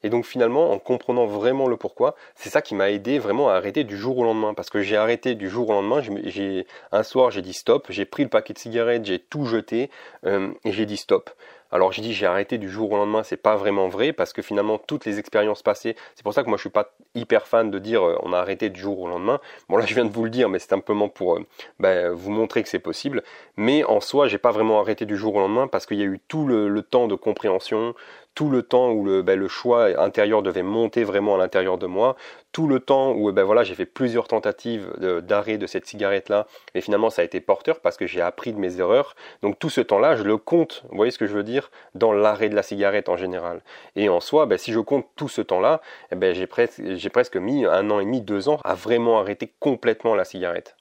Et 0.03 0.09
donc 0.09 0.25
finalement, 0.25 0.71
en 0.71 0.79
comprenant 0.79 1.25
vraiment 1.25 1.67
le 1.67 1.77
pourquoi, 1.77 2.15
c'est 2.35 2.49
ça 2.49 2.61
qui 2.61 2.75
m'a 2.75 2.91
aidé 2.91 3.19
vraiment 3.19 3.49
à 3.49 3.53
arrêter 3.53 3.83
du 3.83 3.97
jour 3.97 4.17
au 4.17 4.23
lendemain. 4.23 4.53
Parce 4.53 4.69
que 4.69 4.81
j'ai 4.81 4.97
arrêté 4.97 5.35
du 5.35 5.49
jour 5.49 5.69
au 5.69 5.73
lendemain. 5.73 6.01
J'ai 6.25 6.65
un 6.91 7.03
soir, 7.03 7.31
j'ai 7.31 7.41
dit 7.41 7.53
stop. 7.53 7.87
J'ai 7.89 8.05
pris 8.05 8.23
le 8.23 8.29
paquet 8.29 8.53
de 8.53 8.59
cigarettes, 8.59 9.05
j'ai 9.05 9.19
tout 9.19 9.45
jeté 9.45 9.89
euh, 10.25 10.51
et 10.65 10.71
j'ai 10.71 10.85
dit 10.85 10.97
stop. 10.97 11.29
Alors 11.71 11.93
j'ai 11.93 12.01
dit 12.01 12.13
j'ai 12.13 12.25
arrêté 12.25 12.57
du 12.57 12.69
jour 12.69 12.91
au 12.91 12.97
lendemain, 12.97 13.23
c'est 13.23 13.37
pas 13.37 13.55
vraiment 13.55 13.87
vrai 13.87 14.11
parce 14.11 14.33
que 14.33 14.41
finalement 14.41 14.77
toutes 14.77 15.05
les 15.05 15.19
expériences 15.19 15.63
passées, 15.63 15.95
c'est 16.15 16.23
pour 16.23 16.33
ça 16.33 16.43
que 16.43 16.49
moi 16.49 16.57
je 16.57 16.63
suis 16.63 16.69
pas 16.69 16.93
hyper 17.15 17.47
fan 17.47 17.71
de 17.71 17.79
dire 17.79 18.05
euh, 18.05 18.17
on 18.23 18.33
a 18.33 18.39
arrêté 18.39 18.69
du 18.69 18.79
jour 18.79 18.99
au 18.99 19.07
lendemain. 19.07 19.39
Bon 19.69 19.77
là 19.77 19.85
je 19.85 19.93
viens 19.93 20.03
de 20.03 20.11
vous 20.11 20.25
le 20.25 20.29
dire, 20.29 20.49
mais 20.49 20.59
c'est 20.59 20.69
simplement 20.69 21.07
pour 21.07 21.37
euh, 21.37 21.45
ben, 21.79 22.11
vous 22.11 22.29
montrer 22.29 22.61
que 22.61 22.67
c'est 22.67 22.79
possible. 22.79 23.23
Mais 23.55 23.85
en 23.85 24.01
soi 24.01 24.27
j'ai 24.27 24.37
pas 24.37 24.51
vraiment 24.51 24.81
arrêté 24.81 25.05
du 25.05 25.15
jour 25.15 25.35
au 25.35 25.39
lendemain 25.39 25.67
parce 25.67 25.85
qu'il 25.85 25.97
y 25.97 26.03
a 26.03 26.05
eu 26.05 26.19
tout 26.27 26.45
le 26.45 26.81
temps 26.81 27.07
de 27.07 27.15
compréhension, 27.15 27.95
tout 28.35 28.49
le 28.49 28.63
temps 28.63 28.91
où 28.91 29.05
le, 29.05 29.21
ben, 29.21 29.37
le 29.37 29.47
choix 29.47 29.87
intérieur 30.01 30.41
devait 30.41 30.63
monter 30.63 31.03
vraiment 31.03 31.35
à 31.35 31.37
l'intérieur 31.37 31.77
de 31.77 31.87
moi, 31.87 32.15
tout 32.51 32.67
le 32.67 32.79
temps 32.79 33.11
où 33.13 33.31
ben, 33.31 33.43
voilà, 33.43 33.63
j'ai 33.63 33.75
fait 33.75 33.85
plusieurs 33.85 34.27
tentatives 34.27 34.91
d'arrêt 35.23 35.57
de, 35.57 35.67
cette 35.67 35.85
cigarette-là, 35.85 36.47
et 36.73 36.81
finalement 36.81 37.09
ça 37.09 37.21
a 37.21 37.25
été 37.25 37.41
porteur 37.41 37.79
parce 37.79 37.97
que 37.97 38.07
j'ai 38.07 38.21
appris 38.21 38.53
de 38.53 38.59
mes 38.59 38.79
erreurs. 38.79 39.15
Donc 39.41 39.59
tout 39.59 39.69
ce 39.69 39.81
temps-là, 39.81 40.15
je 40.15 40.23
le 40.23 40.37
compte, 40.37 40.83
vous 40.89 40.97
voyez 40.97 41.11
ce 41.11 41.17
que 41.17 41.27
je 41.27 41.33
veux 41.33 41.43
dire, 41.43 41.71
dans 41.95 42.13
l'arrêt 42.13 42.49
de 42.49 42.55
la 42.55 42.63
cigarette 42.63 43.09
en 43.09 43.17
général. 43.17 43.61
Et 43.95 44.09
en 44.09 44.19
soi, 44.19 44.45
ben, 44.45 44.57
si 44.57 44.71
je 44.71 44.79
compte 44.79 45.07
tout 45.15 45.29
ce 45.29 45.41
temps-là, 45.41 45.81
eh 46.11 46.15
ben, 46.15 46.33
j'ai 46.33 46.47
presque, 46.47 47.35
mis 47.35 47.65
un 47.65 47.89
an 47.89 47.99
et 47.99 48.05
demi, 48.05 48.21
deux 48.21 48.49
ans 48.49 48.59
à 48.63 48.75
vraiment 48.75 49.19
arrêter 49.19 49.53
complètement 49.59 50.15
la 50.15 50.25
cigarette. 50.25 50.75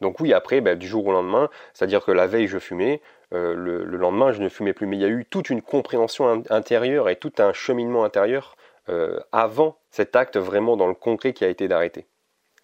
Donc 0.00 0.20
oui, 0.20 0.32
après, 0.32 0.60
du 0.76 0.86
jour 0.86 1.06
au 1.06 1.12
lendemain, 1.12 1.48
c'est-à-dire 1.72 2.04
que 2.04 2.12
la 2.12 2.26
veille 2.26 2.48
je 2.48 2.58
fumais, 2.58 3.00
euh, 3.34 3.54
le, 3.54 3.84
lendemain 3.96 4.32
je 4.32 4.40
ne 4.40 4.48
fumais 4.48 4.72
plus. 4.72 4.86
Mais 4.86 4.96
il 4.96 5.02
y 5.02 5.04
a 5.04 5.08
eu 5.08 5.24
toute 5.28 5.50
une 5.50 5.62
compréhension 5.62 6.44
intérieure 6.50 7.08
et 7.08 7.16
tout 7.16 7.32
un 7.38 7.52
cheminement 7.52 8.04
intérieur 8.04 8.56
euh, 8.88 9.18
avant 9.32 9.78
cet 9.90 10.16
acte 10.16 10.36
vraiment 10.36 10.76
dans 10.76 10.86
le 10.86 10.94
concret 10.94 11.32
qui 11.32 11.44
a 11.44 11.48
été 11.48 11.68
d'arrêter. 11.68 12.06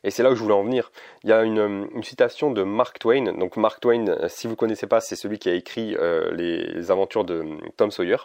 Et 0.04 0.10
c'est 0.10 0.24
là 0.24 0.32
où 0.32 0.34
je 0.34 0.42
voulais 0.42 0.54
en 0.54 0.64
venir. 0.64 0.90
Il 1.22 1.30
y 1.30 1.32
a 1.32 1.42
une, 1.42 1.88
citation 2.02 2.50
de 2.50 2.64
Mark 2.64 2.98
Twain. 2.98 3.32
Donc 3.34 3.56
Mark 3.56 3.80
Twain, 3.80 4.08
euh, 4.08 4.28
si 4.28 4.48
vous 4.48 4.54
ne 4.54 4.56
connaissez 4.56 4.88
pas, 4.88 5.00
c'est 5.00 5.16
celui 5.16 5.38
qui 5.38 5.48
a 5.48 5.54
écrit 5.54 5.96
les 6.32 6.90
aventures 6.90 7.24
de 7.24 7.44
Tom 7.76 7.90
Sawyer. 7.90 8.16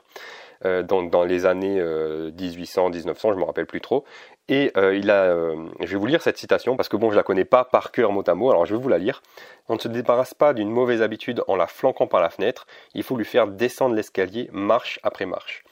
dans, 0.64 1.04
dans, 1.04 1.24
les 1.24 1.46
années 1.46 1.80
1800-1900, 1.80 3.22
je 3.22 3.28
ne 3.28 3.40
me 3.40 3.44
rappelle 3.44 3.68
plus 3.68 3.82
trop. 3.82 4.06
Et 4.50 4.72
euh, 4.78 4.96
il 4.96 5.12
a, 5.12 5.24
euh, 5.24 5.68
je 5.82 5.88
vais 5.88 5.98
vous 5.98 6.06
lire 6.06 6.22
cette 6.22 6.38
citation 6.38 6.78
parce 6.78 6.88
que 6.88 6.96
bon, 6.96 7.12
je 7.12 7.16
la 7.16 7.24
connais 7.24 7.44
pas 7.44 7.66
par 7.66 7.92
cœur 7.92 8.12
mot 8.12 8.24
à 8.26 8.34
mot, 8.34 8.50
alors 8.50 8.66
je 8.66 8.76
vais 8.76 8.82
vous 8.82 8.90
la 8.90 8.98
lire. 8.98 9.22
On 9.68 9.76
ne 9.76 9.80
se 9.80 9.90
débarrasse 9.90 10.34
pas 10.34 10.54
d'une 10.54 10.70
mauvaise 10.70 11.02
habitude 11.02 11.44
en 11.48 11.58
la 11.58 11.68
flanquant 11.68 12.08
par 12.08 12.22
la 12.22 12.30
fenêtre, 12.30 12.66
il 12.94 13.04
faut 13.04 13.18
lui 13.18 13.26
faire 13.26 13.48
descendre 13.48 13.96
l'escalier 13.96 14.50
marche 14.54 15.00
après 15.04 15.26
marche. 15.26 15.64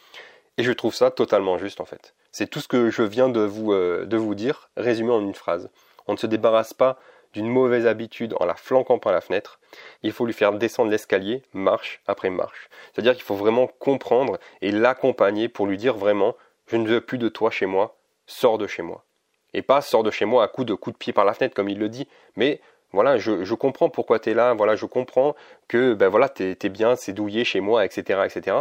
Et 0.57 0.63
je 0.63 0.71
trouve 0.73 0.93
ça 0.93 1.09
totalement 1.09 1.57
juste 1.57 1.79
en 1.79 1.85
fait. 1.85 2.13
C'est 2.31 2.47
tout 2.49 2.59
ce 2.59 2.67
que 2.67 2.89
je 2.89 3.03
viens 3.03 3.29
de 3.29 3.39
vous, 3.39 3.71
euh, 3.71 4.05
de 4.05 4.17
vous 4.17 4.35
dire, 4.35 4.69
résumé 4.75 5.11
en 5.11 5.21
une 5.21 5.35
phrase. 5.35 5.69
On 6.07 6.13
ne 6.13 6.17
se 6.17 6.27
débarrasse 6.27 6.73
pas 6.73 6.99
d'une 7.35 7.47
mauvaise 7.47 7.85
habitude 7.85 8.33
en 8.39 8.45
la 8.45 8.55
flanquant 8.55 8.97
par 8.97 9.11
la 9.11 9.19
fenêtre, 9.19 9.59
il 10.03 10.13
faut 10.13 10.25
lui 10.25 10.33
faire 10.33 10.53
descendre 10.53 10.89
l'escalier 10.89 11.43
marche 11.53 12.01
après 12.07 12.29
marche. 12.29 12.69
C'est-à-dire 12.93 13.13
qu'il 13.13 13.23
faut 13.23 13.35
vraiment 13.35 13.67
comprendre 13.67 14.39
et 14.61 14.71
l'accompagner 14.71 15.49
pour 15.49 15.67
lui 15.67 15.77
dire 15.77 15.95
vraiment 15.95 16.35
je 16.67 16.77
ne 16.77 16.87
veux 16.87 17.01
plus 17.01 17.17
de 17.17 17.27
toi 17.29 17.51
chez 17.51 17.65
moi, 17.65 17.97
sors 18.27 18.57
de 18.57 18.67
chez 18.67 18.81
moi. 18.81 19.03
Et 19.53 19.61
pas 19.61 19.81
sors 19.81 20.03
de 20.03 20.11
chez 20.11 20.25
moi 20.25 20.43
à 20.43 20.47
coup 20.47 20.65
de 20.65 20.73
coup 20.73 20.91
de 20.91 20.97
pied 20.97 21.13
par 21.13 21.25
la 21.25 21.33
fenêtre 21.33 21.55
comme 21.55 21.69
il 21.69 21.79
le 21.79 21.89
dit, 21.89 22.07
mais 22.35 22.59
voilà, 22.95 23.17
je, 23.17 23.53
comprends 23.55 23.89
pourquoi 23.89 24.19
tu 24.19 24.29
es 24.29 24.33
là, 24.33 24.53
voilà, 24.53 24.75
je 24.75 24.85
comprends 24.85 25.35
que 25.67 25.93
ben 25.93 26.07
voilà, 26.07 26.29
tu 26.29 26.55
es, 26.61 26.69
bien, 26.69 26.95
c'est 26.95 27.11
douillé 27.11 27.43
chez 27.43 27.59
moi, 27.59 27.83
etc., 27.83 28.21
etc. 28.25 28.57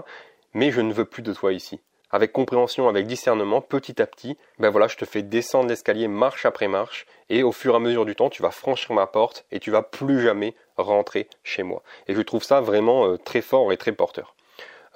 Mais 0.54 0.72
je 0.72 0.80
ne 0.80 0.92
veux 0.92 1.04
plus 1.04 1.22
de 1.22 1.32
toi 1.32 1.52
ici. 1.52 1.80
Avec 2.10 2.32
compréhension, 2.32 2.88
avec 2.88 3.06
discernement, 3.06 3.60
petit 3.60 4.02
à 4.02 4.06
petit, 4.06 4.36
ben 4.58 4.70
voilà, 4.70 4.88
je 4.88 4.96
te 4.96 5.04
fais 5.04 5.22
descendre 5.22 5.68
l'escalier 5.68 6.08
marche 6.08 6.46
après 6.46 6.68
marche, 6.68 7.06
et 7.28 7.42
au 7.42 7.52
fur 7.52 7.74
et 7.74 7.76
à 7.76 7.80
mesure 7.80 8.04
du 8.04 8.16
temps, 8.16 8.28
tu 8.28 8.42
vas 8.42 8.50
franchir 8.50 8.92
ma 8.92 9.06
porte 9.06 9.46
et 9.52 9.60
tu 9.60 9.70
vas 9.70 9.82
plus 9.82 10.20
jamais 10.20 10.54
rentrer 10.76 11.28
chez 11.44 11.62
moi. 11.62 11.82
Et 12.08 12.14
je 12.14 12.22
trouve 12.22 12.42
ça 12.42 12.60
vraiment 12.60 13.06
euh, 13.06 13.16
très 13.16 13.40
fort 13.40 13.72
et 13.72 13.76
très 13.76 13.92
porteur. 13.92 14.34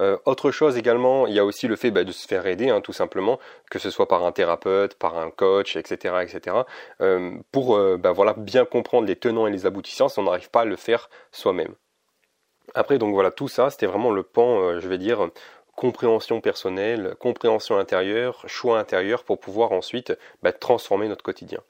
Euh, 0.00 0.16
autre 0.24 0.50
chose 0.50 0.76
également, 0.76 1.26
il 1.26 1.34
y 1.34 1.38
a 1.38 1.44
aussi 1.44 1.66
le 1.66 1.76
fait 1.76 1.90
bah, 1.90 2.04
de 2.04 2.12
se 2.12 2.26
faire 2.26 2.46
aider, 2.46 2.70
hein, 2.70 2.80
tout 2.80 2.92
simplement, 2.92 3.38
que 3.70 3.78
ce 3.78 3.90
soit 3.90 4.06
par 4.06 4.24
un 4.24 4.32
thérapeute, 4.32 4.94
par 4.94 5.18
un 5.18 5.30
coach, 5.30 5.76
etc., 5.76 6.16
etc., 6.22 6.56
euh, 7.00 7.32
pour 7.52 7.76
euh, 7.76 7.96
bah, 7.96 8.14
bien 8.36 8.64
comprendre 8.64 9.06
les 9.06 9.16
tenants 9.16 9.46
et 9.46 9.50
les 9.50 9.66
aboutissants 9.66 10.08
on 10.16 10.22
n'arrive 10.22 10.50
pas 10.50 10.62
à 10.62 10.64
le 10.64 10.76
faire 10.76 11.10
soi-même. 11.32 11.74
Après, 12.74 12.98
donc 12.98 13.14
voilà, 13.14 13.30
tout 13.30 13.48
ça, 13.48 13.70
c'était 13.70 13.86
vraiment 13.86 14.10
le 14.10 14.22
pan, 14.22 14.78
je 14.78 14.88
vais 14.88 14.98
dire, 14.98 15.30
compréhension 15.74 16.40
personnelle, 16.40 17.14
compréhension 17.18 17.78
intérieure, 17.78 18.44
choix 18.46 18.78
intérieur 18.78 19.24
pour 19.24 19.40
pouvoir 19.40 19.72
ensuite 19.72 20.12
bah, 20.42 20.52
transformer 20.52 21.08
notre 21.08 21.22
quotidien. 21.22 21.60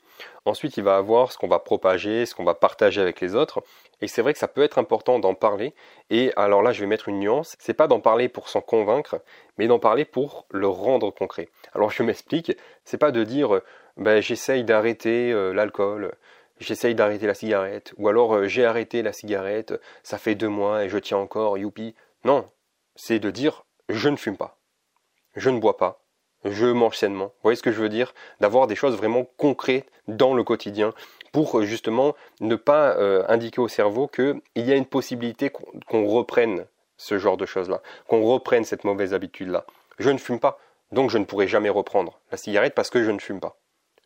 Ensuite, 0.44 0.76
il 0.76 0.84
va 0.84 0.96
avoir 0.96 1.32
ce 1.32 1.38
qu'on 1.38 1.48
va 1.48 1.58
propager, 1.58 2.26
ce 2.26 2.34
qu'on 2.34 2.44
va 2.44 2.54
partager 2.54 3.00
avec 3.00 3.20
les 3.20 3.34
autres. 3.34 3.62
Et 4.00 4.08
c'est 4.08 4.22
vrai 4.22 4.32
que 4.32 4.38
ça 4.38 4.48
peut 4.48 4.62
être 4.62 4.78
important 4.78 5.18
d'en 5.18 5.34
parler. 5.34 5.75
Et 6.10 6.32
alors 6.37 6.62
là, 6.62 6.72
je 6.72 6.80
vais 6.80 6.87
mettre 6.87 7.08
une 7.08 7.18
nuance. 7.18 7.56
C'est 7.58 7.75
pas 7.75 7.88
d'en 7.88 8.00
parler 8.00 8.28
pour 8.28 8.48
s'en 8.48 8.60
convaincre, 8.60 9.20
mais 9.58 9.66
d'en 9.66 9.78
parler 9.78 10.04
pour 10.04 10.46
le 10.50 10.68
rendre 10.68 11.10
concret. 11.10 11.48
Alors 11.75 11.90
je 11.90 12.02
m'explique. 12.02 12.56
C'est 12.84 12.98
pas 12.98 13.10
de 13.10 13.25
dire, 13.25 13.60
ben, 13.98 14.22
j'essaye 14.22 14.62
d'arrêter 14.62 15.32
euh, 15.32 15.52
l'alcool, 15.52 16.14
j'essaye 16.60 16.94
d'arrêter 16.94 17.26
la 17.26 17.34
cigarette, 17.34 17.92
ou 17.96 18.08
alors 18.08 18.37
euh, 18.37 18.46
j'ai 18.46 18.64
arrêté 18.64 19.02
la 19.02 19.12
cigarette, 19.12 19.75
ça 20.04 20.18
fait 20.18 20.37
deux 20.37 20.48
mois 20.48 20.84
et 20.84 20.88
je 20.88 20.98
tiens 20.98 21.18
encore, 21.18 21.58
youpi. 21.58 21.96
Non, 22.25 22.46
c'est 22.94 23.18
de 23.18 23.30
dire, 23.32 23.64
je 23.88 24.08
ne 24.08 24.16
fume 24.16 24.37
pas, 24.37 24.56
je 25.34 25.50
ne 25.50 25.58
bois 25.58 25.76
pas, 25.76 26.00
je 26.45 26.66
mange 26.66 26.97
sainement. 26.97 27.26
Vous 27.26 27.42
voyez 27.42 27.57
ce 27.57 27.62
que 27.62 27.73
je 27.73 27.80
veux 27.80 27.88
dire? 27.88 28.14
D'avoir 28.40 28.66
des 28.66 28.76
choses 28.76 28.97
vraiment 28.97 29.26
concrètes 29.37 29.87
dans 30.07 30.35
le 30.35 30.45
quotidien 30.45 30.92
pour 31.33 31.59
euh, 31.59 31.64
justement 31.64 32.14
ne 32.40 32.57
pas 32.57 32.97
euh, 32.97 33.25
indiquer 33.28 33.61
au 33.61 33.68
cerveau 33.68 34.09
qu'il 34.09 34.40
y 34.57 34.73
a 34.73 34.76
une 34.76 34.87
possibilité 34.87 35.50
qu'on 35.50 36.07
reprenne 36.07 36.66
ce 36.97 37.18
genre 37.18 37.37
de 37.37 37.47
choses-là, 37.47 37.80
qu'on 38.09 38.23
reprenne 38.23 38.64
cette 38.64 38.85
mauvaise 38.85 39.14
habitude-là. 39.14 39.64
Je 39.99 40.11
ne 40.11 40.18
fume 40.18 40.40
pas, 40.40 40.59
donc 40.92 41.11
je 41.11 41.18
ne 41.18 41.25
pourrai 41.25 41.47
jamais 41.47 41.68
reprendre 41.68 42.18
la 42.33 42.38
cigarette 42.38 42.75
parce 42.75 42.90
que 42.90 43.02
je 43.02 43.11
ne 43.11 43.18
fume 43.18 43.40
pas. 43.40 43.57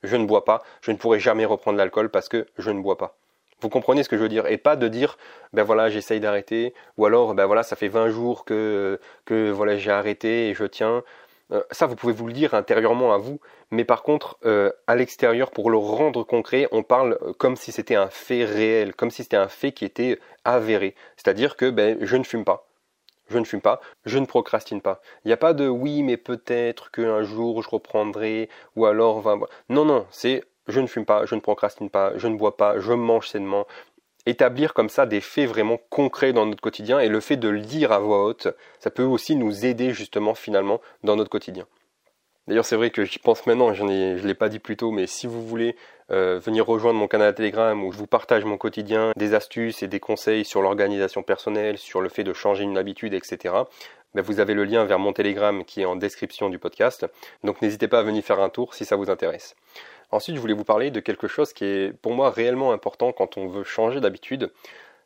Je 0.02 0.16
ne 0.16 0.26
bois 0.26 0.44
pas, 0.44 0.62
je 0.80 0.90
ne 0.90 0.96
pourrai 0.96 1.20
jamais 1.20 1.44
reprendre 1.44 1.78
l'alcool 1.78 2.10
parce 2.10 2.28
que 2.28 2.46
je 2.58 2.70
ne 2.70 2.80
bois 2.80 2.98
pas. 2.98 3.16
Vous 3.60 3.68
comprenez 3.68 4.02
ce 4.02 4.08
que 4.08 4.16
je 4.16 4.22
veux 4.22 4.28
dire? 4.28 4.48
Et 4.48 4.58
pas 4.58 4.74
de 4.74 4.88
dire, 4.88 5.16
ben 5.52 5.62
voilà, 5.62 5.88
j'essaye 5.88 6.18
d'arrêter, 6.18 6.74
ou 6.96 7.06
alors, 7.06 7.34
ben 7.34 7.46
voilà, 7.46 7.62
ça 7.62 7.76
fait 7.76 7.86
20 7.86 8.08
jours 8.08 8.44
que, 8.44 8.98
que 9.24 9.50
voilà, 9.52 9.76
j'ai 9.76 9.92
arrêté 9.92 10.48
et 10.48 10.54
je 10.54 10.64
tiens. 10.64 11.04
Euh, 11.50 11.62
ça, 11.70 11.86
vous 11.86 11.96
pouvez 11.96 12.12
vous 12.12 12.26
le 12.26 12.32
dire 12.32 12.54
intérieurement 12.54 13.12
à 13.12 13.18
vous, 13.18 13.40
mais 13.70 13.84
par 13.84 14.02
contre, 14.02 14.38
euh, 14.44 14.70
à 14.86 14.96
l'extérieur, 14.96 15.50
pour 15.50 15.70
le 15.70 15.76
rendre 15.76 16.24
concret, 16.24 16.68
on 16.72 16.82
parle 16.82 17.18
euh, 17.22 17.32
comme 17.32 17.56
si 17.56 17.72
c'était 17.72 17.96
un 17.96 18.08
fait 18.08 18.44
réel, 18.44 18.94
comme 18.94 19.10
si 19.10 19.22
c'était 19.22 19.36
un 19.36 19.48
fait 19.48 19.72
qui 19.72 19.84
était 19.84 20.18
avéré. 20.44 20.94
C'est-à-dire 21.16 21.56
que 21.56 21.70
ben, 21.70 21.98
je 22.00 22.16
ne 22.16 22.24
fume 22.24 22.44
pas. 22.44 22.66
Je 23.28 23.38
ne 23.38 23.44
fume 23.44 23.60
pas, 23.62 23.80
je 24.04 24.18
ne 24.18 24.26
procrastine 24.26 24.82
pas. 24.82 25.00
Il 25.24 25.28
n'y 25.28 25.32
a 25.32 25.38
pas 25.38 25.54
de 25.54 25.66
oui, 25.66 26.02
mais 26.02 26.16
peut-être 26.16 26.90
qu'un 26.90 27.22
jour 27.22 27.62
je 27.62 27.70
reprendrai, 27.70 28.48
ou 28.76 28.84
alors. 28.84 29.22
non, 29.68 29.84
non, 29.84 30.06
c'est 30.10 30.44
je 30.68 30.80
ne 30.80 30.86
fume 30.86 31.04
pas, 31.04 31.24
je 31.26 31.34
ne 31.34 31.40
procrastine 31.40 31.90
pas, 31.90 32.16
je 32.16 32.28
ne 32.28 32.36
bois 32.36 32.56
pas, 32.56 32.78
je 32.78 32.92
mange 32.92 33.28
sainement, 33.28 33.66
établir 34.26 34.74
comme 34.74 34.88
ça 34.88 35.06
des 35.06 35.20
faits 35.20 35.48
vraiment 35.48 35.78
concrets 35.90 36.32
dans 36.32 36.46
notre 36.46 36.60
quotidien 36.60 37.00
et 37.00 37.08
le 37.08 37.20
fait 37.20 37.36
de 37.36 37.48
le 37.48 37.60
dire 37.60 37.92
à 37.92 37.98
voix 37.98 38.24
haute, 38.24 38.48
ça 38.78 38.90
peut 38.90 39.02
aussi 39.02 39.36
nous 39.36 39.66
aider 39.66 39.92
justement 39.92 40.34
finalement 40.34 40.80
dans 41.02 41.16
notre 41.16 41.30
quotidien. 41.30 41.66
D'ailleurs, 42.48 42.64
c'est 42.64 42.76
vrai 42.76 42.90
que 42.90 43.04
j'y 43.04 43.20
pense 43.20 43.46
maintenant, 43.46 43.72
je 43.72 43.84
ne 43.84 44.16
l'ai 44.16 44.34
pas 44.34 44.48
dit 44.48 44.58
plus 44.58 44.76
tôt, 44.76 44.90
mais 44.90 45.06
si 45.06 45.28
vous 45.28 45.46
voulez 45.46 45.76
euh, 46.10 46.40
venir 46.40 46.66
rejoindre 46.66 46.98
mon 46.98 47.06
canal 47.06 47.32
Telegram 47.34 47.84
où 47.84 47.92
je 47.92 47.98
vous 47.98 48.08
partage 48.08 48.44
mon 48.44 48.58
quotidien, 48.58 49.12
des 49.16 49.34
astuces 49.34 49.84
et 49.84 49.88
des 49.88 50.00
conseils 50.00 50.44
sur 50.44 50.60
l'organisation 50.60 51.22
personnelle, 51.22 51.78
sur 51.78 52.00
le 52.00 52.08
fait 52.08 52.24
de 52.24 52.32
changer 52.32 52.64
une 52.64 52.78
habitude, 52.78 53.14
etc., 53.14 53.54
ben 54.14 54.22
vous 54.22 54.40
avez 54.40 54.54
le 54.54 54.64
lien 54.64 54.84
vers 54.84 54.98
mon 54.98 55.12
Telegram 55.12 55.64
qui 55.64 55.82
est 55.82 55.84
en 55.84 55.96
description 55.96 56.50
du 56.50 56.58
podcast. 56.58 57.06
Donc 57.44 57.62
n'hésitez 57.62 57.88
pas 57.88 58.00
à 58.00 58.02
venir 58.02 58.22
faire 58.22 58.40
un 58.40 58.50
tour 58.50 58.74
si 58.74 58.84
ça 58.84 58.96
vous 58.96 59.08
intéresse. 59.08 59.54
Ensuite, 60.12 60.36
je 60.36 60.40
voulais 60.40 60.54
vous 60.54 60.64
parler 60.64 60.90
de 60.90 61.00
quelque 61.00 61.26
chose 61.26 61.54
qui 61.54 61.64
est 61.64 61.92
pour 62.00 62.12
moi 62.12 62.30
réellement 62.30 62.72
important 62.72 63.12
quand 63.12 63.38
on 63.38 63.48
veut 63.48 63.64
changer 63.64 63.98
d'habitude. 63.98 64.52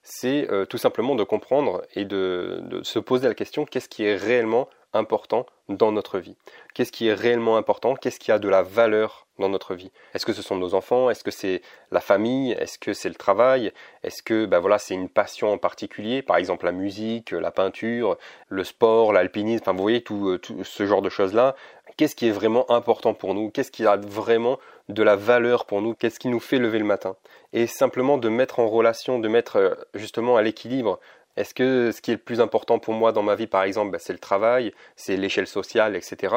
C'est 0.02 0.50
euh, 0.50 0.66
tout 0.66 0.78
simplement 0.78 1.14
de 1.14 1.22
comprendre 1.25 1.82
et 1.94 2.04
de, 2.04 2.80
se 2.82 2.98
poser 2.98 3.28
la 3.28 3.34
question 3.34 3.64
qu'est-ce 3.64 3.88
qui 3.88 4.04
est 4.04 4.16
réellement 4.16 4.68
important 4.92 5.46
dans 5.68 5.92
notre 5.92 6.18
vie? 6.18 6.36
Qu'est-ce 6.75 6.92
qui 6.92 7.08
est 7.08 7.14
réellement 7.14 7.56
important? 7.56 7.94
Qu'est-ce 7.94 8.18
qui 8.18 8.32
a 8.32 8.38
de 8.38 8.48
la 8.48 8.62
valeur 8.62 9.26
dans 9.38 9.48
notre 9.48 9.75
vie? 9.75 9.90
Est-ce 10.14 10.25
que 10.25 10.32
ce 10.32 10.42
sont 10.42 10.56
nos 10.56 10.75
enfants? 10.75 11.10
Est-ce 11.10 11.25
que 11.25 11.30
c'est 11.30 11.60
la 11.90 12.00
famille? 12.00 12.52
Est-ce 12.52 12.78
que 12.78 12.92
c'est 12.94 13.08
le 13.08 13.14
travail? 13.14 13.72
Est-ce 14.02 14.22
que 14.22 14.46
ben 14.46 14.58
voilà, 14.58 14.78
c'est 14.78 14.94
une 14.94 15.08
passion 15.08 15.52
en 15.52 15.58
particulier? 15.58 16.22
Par 16.22 16.36
exemple 16.36 16.66
la 16.66 16.72
musique, 16.72 17.32
la 17.32 17.50
peinture, 17.50 18.16
le 18.48 18.64
sport, 18.64 19.12
l'alpinisme, 19.12 19.64
enfin 19.64 19.72
vous 19.72 19.82
voyez 19.82 20.02
tout, 20.02 20.30
euh, 20.30 20.38
tout 20.38 20.64
ce 20.64 20.86
genre 20.86 21.02
de 21.02 21.10
choses-là. 21.10 21.56
Qu'est-ce 21.97 22.15
qui 22.15 22.29
est 22.29 22.33
vraiment 22.33 22.71
important 22.71 23.15
pour 23.15 23.35
nous? 23.35 23.50
Qu'est-ce 23.50 23.71
qui 23.71 23.87
a 23.87 23.97
vraiment 23.97 24.59
de 24.91 25.03
la 25.03 25.17
valeur 25.17 25.65
pour 25.65 25.81
nous, 25.81 25.95
qu'est-ce 25.95 26.21
qui 26.21 26.29
nous 26.29 26.41
fait 26.41 26.59
lever 26.59 26.79
le 26.79 26.85
matin? 26.85 27.17
Et 27.55 27.67
simplement 27.67 28.19
de 28.19 28.29
mettre 28.29 28.61
en 28.61 28.69
relation, 28.69 29.19
de 29.19 29.29
mettre 29.29 29.57
euh, 29.57 29.75
justement 29.95 30.37
à 30.37 30.43
l'équilibre. 30.43 31.00
Est-ce 31.38 31.55
que 31.55 31.93
ce 31.93 32.03
qui 32.03 32.11
est 32.11 32.15
le 32.15 32.21
plus 32.21 32.41
important 32.41 32.79
pour 32.79 32.93
moi 32.93 33.12
dans 33.12 33.23
ma 33.23 33.35
vie, 33.35 33.47
par 33.47 33.62
exemple, 33.62 33.93
bah, 33.93 33.99
c'est 33.99 34.12
le 34.12 34.19
travail, 34.19 34.75
c'est 34.95 35.17
l'échelle 35.17 35.47
sociale, 35.47 35.97
etc. 35.97 36.35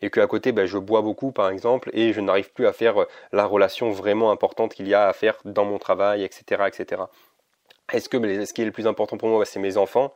Et 0.00 0.08
qu'à 0.10 0.26
côté, 0.26 0.52
bah, 0.52 0.64
je 0.64 0.78
bois 0.78 1.02
beaucoup, 1.02 1.30
par 1.30 1.50
exemple, 1.50 1.90
et 1.92 2.14
je 2.14 2.20
n'arrive 2.22 2.50
plus 2.52 2.66
à 2.66 2.72
faire 2.72 3.02
euh, 3.02 3.08
la 3.32 3.44
relation 3.44 3.90
vraiment 3.90 4.30
importante 4.30 4.72
qu'il 4.72 4.88
y 4.88 4.94
a 4.94 5.08
à 5.08 5.12
faire 5.12 5.36
dans 5.44 5.66
mon 5.66 5.78
travail, 5.78 6.24
etc. 6.24 6.64
etc. 6.66 7.02
Est-ce 7.92 8.08
que 8.08 8.16
bah, 8.16 8.46
ce 8.46 8.52
qui 8.54 8.62
est 8.62 8.66
le 8.66 8.72
plus 8.72 8.86
important 8.86 9.18
pour 9.18 9.28
moi, 9.28 9.44
c'est 9.44 9.60
mes 9.60 9.76
enfants? 9.76 10.14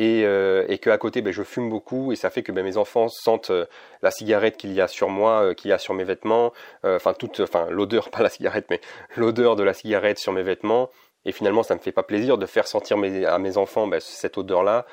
Et, 0.00 0.24
euh, 0.24 0.64
et 0.68 0.78
qu'à 0.78 0.96
côté 0.96 1.20
ben, 1.20 1.30
je 1.30 1.42
fume 1.42 1.68
beaucoup 1.68 2.10
et 2.10 2.16
ça 2.16 2.30
fait 2.30 2.42
que 2.42 2.52
ben, 2.52 2.64
mes 2.64 2.78
enfants 2.78 3.08
sentent 3.08 3.50
euh, 3.50 3.66
la 4.00 4.10
cigarette 4.10 4.56
qu'il 4.56 4.72
y 4.72 4.80
a 4.80 4.88
sur 4.88 5.10
moi, 5.10 5.42
euh, 5.42 5.54
qu'il 5.54 5.70
y 5.70 5.74
a 5.74 5.78
sur 5.78 5.92
mes 5.92 6.04
vêtements, 6.04 6.54
euh, 6.86 6.96
enfin 6.96 7.12
toute, 7.12 7.40
enfin 7.40 7.66
l'odeur, 7.68 8.08
pas 8.10 8.22
la 8.22 8.30
cigarette, 8.30 8.64
mais 8.70 8.80
l'odeur 9.16 9.56
de 9.56 9.62
la 9.62 9.74
cigarette 9.74 10.18
sur 10.18 10.32
mes 10.32 10.42
vêtements. 10.42 10.88
Et 11.26 11.32
finalement, 11.32 11.62
ça 11.62 11.74
me 11.74 11.80
fait 11.80 11.92
pas 11.92 12.02
plaisir 12.02 12.38
de 12.38 12.46
faire 12.46 12.66
sentir 12.66 12.96
à 12.96 13.38
mes 13.38 13.58
enfants 13.58 13.86
ben, 13.86 14.00
cette 14.00 14.38
odeur-là 14.38 14.86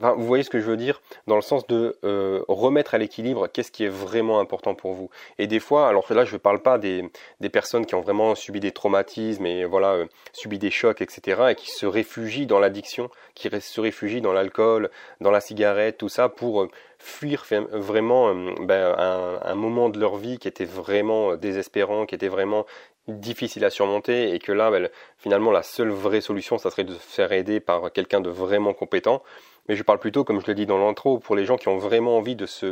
vous 0.00 0.26
voyez 0.26 0.42
ce 0.42 0.50
que 0.50 0.58
je 0.58 0.64
veux 0.64 0.76
dire 0.76 1.02
Dans 1.26 1.36
le 1.36 1.42
sens 1.42 1.66
de 1.66 1.98
euh, 2.04 2.42
remettre 2.48 2.94
à 2.94 2.98
l'équilibre 2.98 3.46
qu'est-ce 3.46 3.70
qui 3.70 3.84
est 3.84 3.90
vraiment 3.90 4.40
important 4.40 4.74
pour 4.74 4.94
vous. 4.94 5.10
Et 5.38 5.46
des 5.46 5.60
fois, 5.60 5.88
alors 5.88 6.10
là 6.12 6.24
je 6.24 6.32
ne 6.32 6.38
parle 6.38 6.60
pas 6.60 6.78
des, 6.78 7.10
personnes 7.52 7.84
qui 7.84 7.94
ont 7.94 8.00
vraiment 8.00 8.34
subi 8.34 8.60
des 8.60 8.72
traumatismes 8.72 9.44
et 9.44 9.64
voilà, 9.64 9.92
euh, 9.92 10.06
subi 10.32 10.58
des 10.58 10.70
chocs, 10.70 11.02
etc. 11.02 11.42
et 11.50 11.54
qui 11.54 11.70
se 11.70 11.84
réfugient 11.84 12.46
dans 12.46 12.58
l'addiction, 12.58 13.10
qui 13.34 13.50
se 13.60 13.80
réfugient 13.80 14.22
dans 14.22 14.32
l'alcool, 14.32 14.90
dans 15.20 15.30
la 15.30 15.40
cigarette, 15.40 15.98
tout 15.98 16.08
ça 16.08 16.30
pour 16.30 16.62
euh, 16.62 16.70
fuir 16.98 17.44
vraiment 17.72 18.32
ben, 18.60 18.94
un, 18.96 19.54
moment 19.56 19.88
de 19.88 19.98
leur 19.98 20.16
vie 20.16 20.38
qui 20.38 20.46
était 20.46 20.64
vraiment 20.64 21.34
désespérant, 21.34 22.06
qui 22.06 22.14
était 22.14 22.28
vraiment 22.28 22.64
difficile 23.08 23.64
à 23.64 23.70
surmonter 23.70 24.34
et 24.34 24.38
que 24.38 24.52
là, 24.52 24.70
ben, 24.70 24.88
finalement, 25.18 25.50
la 25.50 25.62
seule 25.62 25.90
vraie 25.90 26.20
solution, 26.20 26.58
ça 26.58 26.70
serait 26.70 26.84
de 26.84 26.94
se 26.94 26.98
faire 26.98 27.32
aider 27.32 27.60
par 27.60 27.92
quelqu'un 27.92 28.20
de 28.20 28.30
vraiment 28.30 28.74
compétent. 28.74 29.22
Mais 29.68 29.76
je 29.76 29.82
parle 29.82 29.98
plutôt, 29.98 30.24
comme 30.24 30.40
je 30.40 30.46
le 30.46 30.54
dis 30.54 30.66
dans 30.66 30.78
l'intro, 30.78 31.18
pour 31.18 31.36
les 31.36 31.44
gens 31.44 31.56
qui 31.56 31.68
ont 31.68 31.78
vraiment 31.78 32.16
envie 32.16 32.34
de 32.34 32.46
se, 32.46 32.66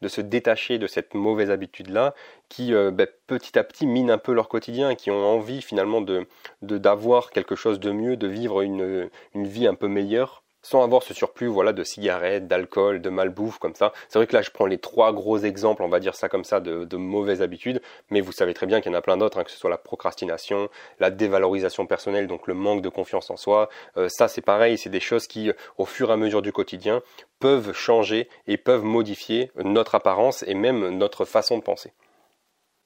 de 0.00 0.08
se 0.08 0.20
détacher 0.20 0.78
de 0.78 0.86
cette 0.86 1.14
mauvaise 1.14 1.50
habitude-là, 1.50 2.14
qui 2.48 2.72
euh, 2.72 2.90
ben, 2.90 3.08
petit 3.26 3.58
à 3.58 3.64
petit 3.64 3.86
minent 3.86 4.10
un 4.10 4.18
peu 4.18 4.32
leur 4.32 4.48
quotidien 4.48 4.94
qui 4.94 5.10
ont 5.10 5.24
envie 5.24 5.62
finalement 5.62 6.00
de 6.00 6.26
d'avoir 6.62 7.30
quelque 7.30 7.56
chose 7.56 7.80
de 7.80 7.90
mieux, 7.90 8.16
de 8.16 8.28
vivre 8.28 8.62
une, 8.62 9.10
une 9.34 9.46
vie 9.46 9.66
un 9.66 9.74
peu 9.74 9.88
meilleure 9.88 10.44
sans 10.66 10.82
avoir 10.82 11.04
ce 11.04 11.14
surplus 11.14 11.46
voilà 11.46 11.72
de 11.72 11.84
cigarettes, 11.84 12.48
d'alcool, 12.48 13.00
de 13.00 13.08
malbouffe 13.08 13.58
comme 13.58 13.76
ça. 13.76 13.92
C'est 14.08 14.18
vrai 14.18 14.26
que 14.26 14.34
là 14.34 14.42
je 14.42 14.50
prends 14.50 14.66
les 14.66 14.78
trois 14.78 15.12
gros 15.12 15.38
exemples, 15.38 15.84
on 15.84 15.88
va 15.88 16.00
dire 16.00 16.16
ça 16.16 16.28
comme 16.28 16.42
ça, 16.42 16.58
de, 16.58 16.96
mauvaises 16.96 17.40
habitudes, 17.40 17.80
mais 18.10 18.20
vous 18.20 18.32
savez 18.32 18.52
très 18.52 18.66
bien 18.66 18.80
qu'il 18.80 18.90
y 18.90 18.94
en 18.94 18.98
a 18.98 19.02
plein 19.02 19.16
d'autres, 19.16 19.38
hein, 19.38 19.44
que 19.44 19.50
ce 19.52 19.58
soit 19.58 19.70
la 19.70 19.78
procrastination, 19.78 20.68
la 20.98 21.10
dévalorisation 21.10 21.86
personnelle, 21.86 22.26
donc 22.26 22.48
le 22.48 22.54
manque 22.54 22.82
de 22.82 22.88
confiance 22.88 23.30
en 23.30 23.36
soi. 23.36 23.68
Euh, 23.96 24.08
ça 24.08 24.26
c'est 24.26 24.40
pareil, 24.40 24.76
c'est 24.76 24.90
des 24.90 24.98
choses 24.98 25.28
qui 25.28 25.52
au 25.78 25.84
fur 25.84 26.10
et 26.10 26.12
à 26.12 26.16
mesure 26.16 26.42
du 26.42 26.52
quotidien 26.52 27.00
peuvent 27.38 27.72
changer 27.72 28.28
et 28.48 28.56
peuvent 28.56 28.82
modifier 28.82 29.52
notre 29.56 29.94
apparence 29.94 30.42
et 30.48 30.54
même 30.54 30.88
notre 30.98 31.24
façon 31.24 31.58
de 31.58 31.62
penser. 31.62 31.92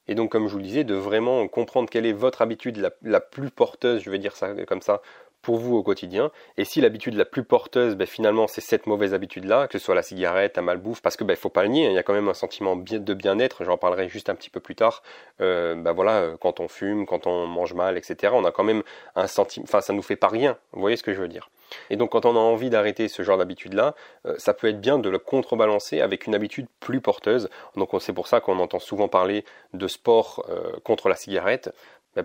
Et 0.07 0.17
donc, 0.17 0.33
comme 0.33 0.49
je 0.49 0.53
vous 0.53 0.59
le 0.59 0.65
disais, 0.65 0.83
de 0.83 0.97
vraiment 0.97 1.47
comprendre 1.47 1.89
quelle 1.89 2.05
est 2.05 2.13
votre 2.13 2.43
habitude 2.43 2.93
la 3.03 3.21
plus 3.21 3.51
porteuse, 3.51 4.03
je 4.03 4.11
vais 4.11 4.19
dire 4.19 4.35
ça 4.35 4.53
comme 4.67 4.83
ça, 4.83 5.03
pour 5.43 5.57
vous 5.57 5.77
au 5.77 5.83
quotidien. 5.83 6.31
Et 6.57 6.65
si 6.65 6.81
l'habitude 6.81 7.15
la 7.15 7.25
plus 7.25 7.45
porteuse, 7.45 7.97
ben, 7.97 8.07
finalement, 8.07 8.47
c'est 8.47 8.61
cette 8.61 8.87
mauvaise 8.87 9.15
habitude-là, 9.15 9.69
que 9.69 9.79
ce 9.79 9.85
soit 9.85 9.95
la 9.95 10.03
cigarette, 10.03 10.57
la 10.57 10.63
malbouffe, 10.63 11.03
parce 11.03 11.17
que 11.17 11.25
ben, 11.25 11.37
faut 11.37 11.49
pas 11.49 11.63
le 11.63 11.69
nier, 11.69 11.87
hein, 11.87 11.91
il 11.91 11.95
y 11.95 11.99
a 11.99 12.03
quand 12.03 12.13
même 12.13 12.29
un 12.29 12.35
sentiment 12.35 12.77
de 12.77 13.15
bien-être, 13.15 13.65
j'en 13.65 13.79
parlerai 13.79 14.09
juste 14.09 14.29
un 14.29 14.35
petit 14.35 14.51
peu 14.51 14.61
plus 14.61 14.75
tard. 14.75 15.03
Euh, 15.41 15.75
ben 15.75 15.93
voilà, 15.93 16.21
euh, 16.21 16.37
quand 16.39 16.61
on 16.61 16.69
fume, 16.69 17.07
quand 17.07 17.27
on 17.27 17.47
mange 17.47 17.75
mal, 17.75 17.97
etc., 17.97 18.33
on 18.37 18.45
a 18.45 18.53
quand 18.53 18.65
même 18.65 18.83
un 19.17 19.27
sentiment, 19.27 19.65
enfin 19.65 19.81
ça 19.81 19.93
nous 19.93 20.03
fait 20.03 20.17
pas 20.17 20.29
rien, 20.29 20.59
vous 20.73 20.81
voyez 20.81 20.97
ce 20.97 21.03
que 21.03 21.13
je 21.13 21.21
veux 21.21 21.29
dire. 21.29 21.51
Et 21.89 21.97
donc 21.97 22.11
quand 22.11 22.27
on 22.27 22.35
a 22.37 22.39
envie 22.39 22.69
d'arrêter 22.69 23.09
ce 23.09 23.23
genre 23.23 23.39
d'habitude-là, 23.39 23.95
euh, 24.27 24.35
ça 24.39 24.55
peut 24.55 24.69
être 24.69 24.81
bien 24.81 24.99
de 24.99 25.09
le 25.09 25.19
contrebalancer 25.19 26.01
avec 26.01 26.27
une 26.27 26.35
habitude 26.35 26.67
plus 26.81 27.01
porteuse. 27.01 27.49
Donc 27.77 27.91
c'est 28.01 28.13
pour 28.13 28.27
ça 28.27 28.41
qu'on 28.41 28.59
entend 28.59 28.81
souvent 28.81 29.09
parler 29.09 29.45
de 29.73 29.87
sport 29.87 30.45
contre 30.85 31.09
la 31.09 31.15
cigarette, 31.15 31.71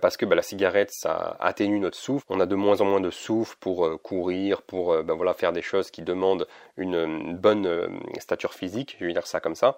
parce 0.02 0.18
que 0.18 0.26
bah, 0.26 0.36
la 0.36 0.42
cigarette, 0.42 0.92
ça 0.92 1.38
atténue 1.40 1.80
notre 1.80 1.98
souffle. 1.98 2.26
On 2.30 2.40
a 2.40 2.46
de 2.46 2.56
moins 2.56 2.82
en 2.82 2.86
moins 2.86 3.02
de 3.02 3.12
souffle 3.12 3.56
pour 3.60 3.86
euh, 3.86 3.98
courir, 3.98 4.62
pour 4.64 4.94
euh, 4.94 5.04
bah, 5.04 5.14
voilà, 5.14 5.34
faire 5.34 5.54
des 5.54 5.62
choses 5.62 5.92
qui 5.92 6.02
demandent 6.02 6.48
une, 6.78 7.38
bonne 7.38 7.68
euh, 7.68 7.88
stature 8.20 8.54
physique, 8.54 8.98
je 9.00 9.06
vais 9.06 9.14
dire 9.14 9.28
ça 9.28 9.40
comme 9.40 9.56
ça. 9.56 9.78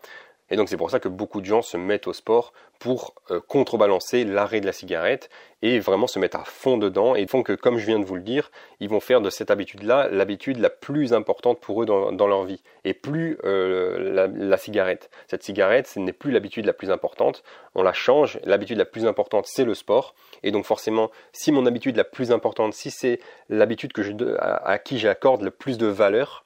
Et 0.50 0.56
donc 0.56 0.70
c'est 0.70 0.78
pour 0.78 0.90
ça 0.90 1.00
que 1.00 1.10
beaucoup 1.10 1.42
de 1.42 1.46
gens 1.46 1.62
se 1.62 1.78
mettent 1.78 2.08
au 2.08 2.14
sport 2.14 2.54
pour 2.80 3.16
euh, 3.32 3.40
contrebalancer 3.40 4.24
l'arrêt 4.24 4.62
de 4.62 4.66
la 4.66 4.72
cigarette 4.72 5.30
et 5.62 5.80
vraiment 5.80 6.08
se 6.08 6.20
mettre 6.20 6.38
à 6.38 6.44
fond 6.44 6.78
dedans 6.78 7.16
et 7.16 7.26
font 7.26 7.42
que, 7.42 7.54
comme 7.54 7.78
je 7.78 7.86
viens 7.86 8.00
de 8.00 8.06
vous 8.06 8.16
le 8.16 8.22
dire, 8.22 8.52
ils 8.80 8.90
vont 8.90 9.00
faire 9.00 9.22
de 9.22 9.30
cette 9.30 9.50
habitude-là 9.50 10.08
l'habitude 10.10 10.60
la 10.60 10.70
plus 10.70 11.14
importante 11.14 11.60
pour 11.60 11.82
eux 11.82 11.86
dans, 11.86 12.28
leur 12.28 12.44
vie 12.44 12.62
et 12.86 12.94
plus 12.94 13.40
euh, 13.44 14.30
la, 14.30 14.58
cigarette. 14.58 15.10
Cette 15.28 15.44
cigarette, 15.44 15.88
ce 15.88 16.00
n'est 16.00 16.14
plus 16.14 16.32
l'habitude 16.32 16.66
la 16.66 16.74
plus 16.74 16.92
importante, 16.92 17.44
on 17.76 17.82
la 17.82 17.94
change. 17.94 18.40
L'habitude 18.44 18.78
la 18.78 18.86
plus 18.86 19.06
importante, 19.06 19.48
c'est 19.48 19.66
le 19.66 19.74
sport. 19.74 20.14
Et 20.44 20.52
donc 20.52 20.66
forcément, 20.66 21.10
si 21.32 21.52
mon 21.52 21.66
habitude 21.66 21.98
la 21.98 22.04
plus 22.04 22.32
importante, 22.32 22.74
si 22.74 22.92
c'est 22.92 23.20
l'habitude 23.50 23.94
que 23.94 24.04
je, 24.04 24.12
à 24.40 24.78
qui 24.78 25.00
j'accorde 25.00 25.42
le 25.42 25.52
plus 25.52 25.78
de 25.78 25.88
valeur, 25.88 26.44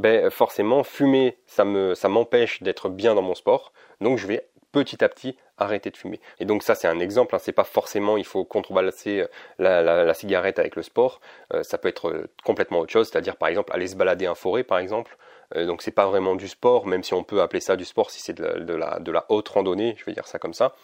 ben 0.00 0.30
forcément 0.30 0.82
fumer 0.82 1.38
ça 1.46 1.64
me 1.64 1.94
ça 1.94 2.08
m'empêche 2.08 2.62
d'être 2.62 2.88
bien 2.88 3.14
dans 3.14 3.22
mon 3.22 3.34
sport. 3.34 3.72
Donc 4.00 4.18
je 4.18 4.26
vais 4.26 4.48
petit 4.72 5.04
à 5.04 5.08
petit 5.08 5.36
arrêter 5.58 5.90
de 5.90 5.96
fumer. 5.96 6.20
Et 6.38 6.44
donc 6.44 6.62
ça 6.62 6.74
c'est 6.74 6.88
un 6.88 7.00
exemple 7.00 7.34
hein, 7.34 7.38
c'est 7.40 7.52
pas 7.52 7.64
forcément 7.64 8.16
il 8.16 8.24
faut 8.24 8.44
contrebalancer 8.44 9.26
euh, 9.60 10.04
la, 10.04 10.14
cigarette 10.14 10.58
avec 10.58 10.76
le 10.76 10.82
sport. 10.82 11.20
Euh, 11.52 11.62
ça 11.62 11.76
peut 11.78 11.88
être 11.88 12.08
euh, 12.08 12.30
complètement 12.44 12.80
autre 12.80 12.92
chose. 12.92 13.08
C'est-à-dire 13.08 13.36
par 13.36 13.48
exemple 13.48 13.72
aller 13.72 13.88
se 13.88 13.96
balader 13.96 14.26
en 14.26 14.34
forêt 14.34 14.64
par 14.64 14.78
exemple. 14.78 15.16
Donc 15.56 15.82
c'est 15.82 15.90
pas 15.90 16.06
vraiment 16.06 16.36
du 16.36 16.46
sport 16.46 16.86
même 16.86 17.02
si 17.02 17.12
on 17.12 17.24
peut 17.24 17.42
appeler 17.42 17.58
ça 17.58 17.74
du 17.74 17.84
sport 17.84 18.12
si 18.12 18.20
c'est 18.20 18.34
de 18.34 18.72
la, 18.72 19.00
de 19.00 19.10
la 19.10 19.26
haute 19.30 19.48
randonnée 19.48 19.96
je 19.98 20.04
vais 20.04 20.12
dire 20.12 20.28
ça 20.28 20.38
comme 20.38 20.54
ça 20.54 20.76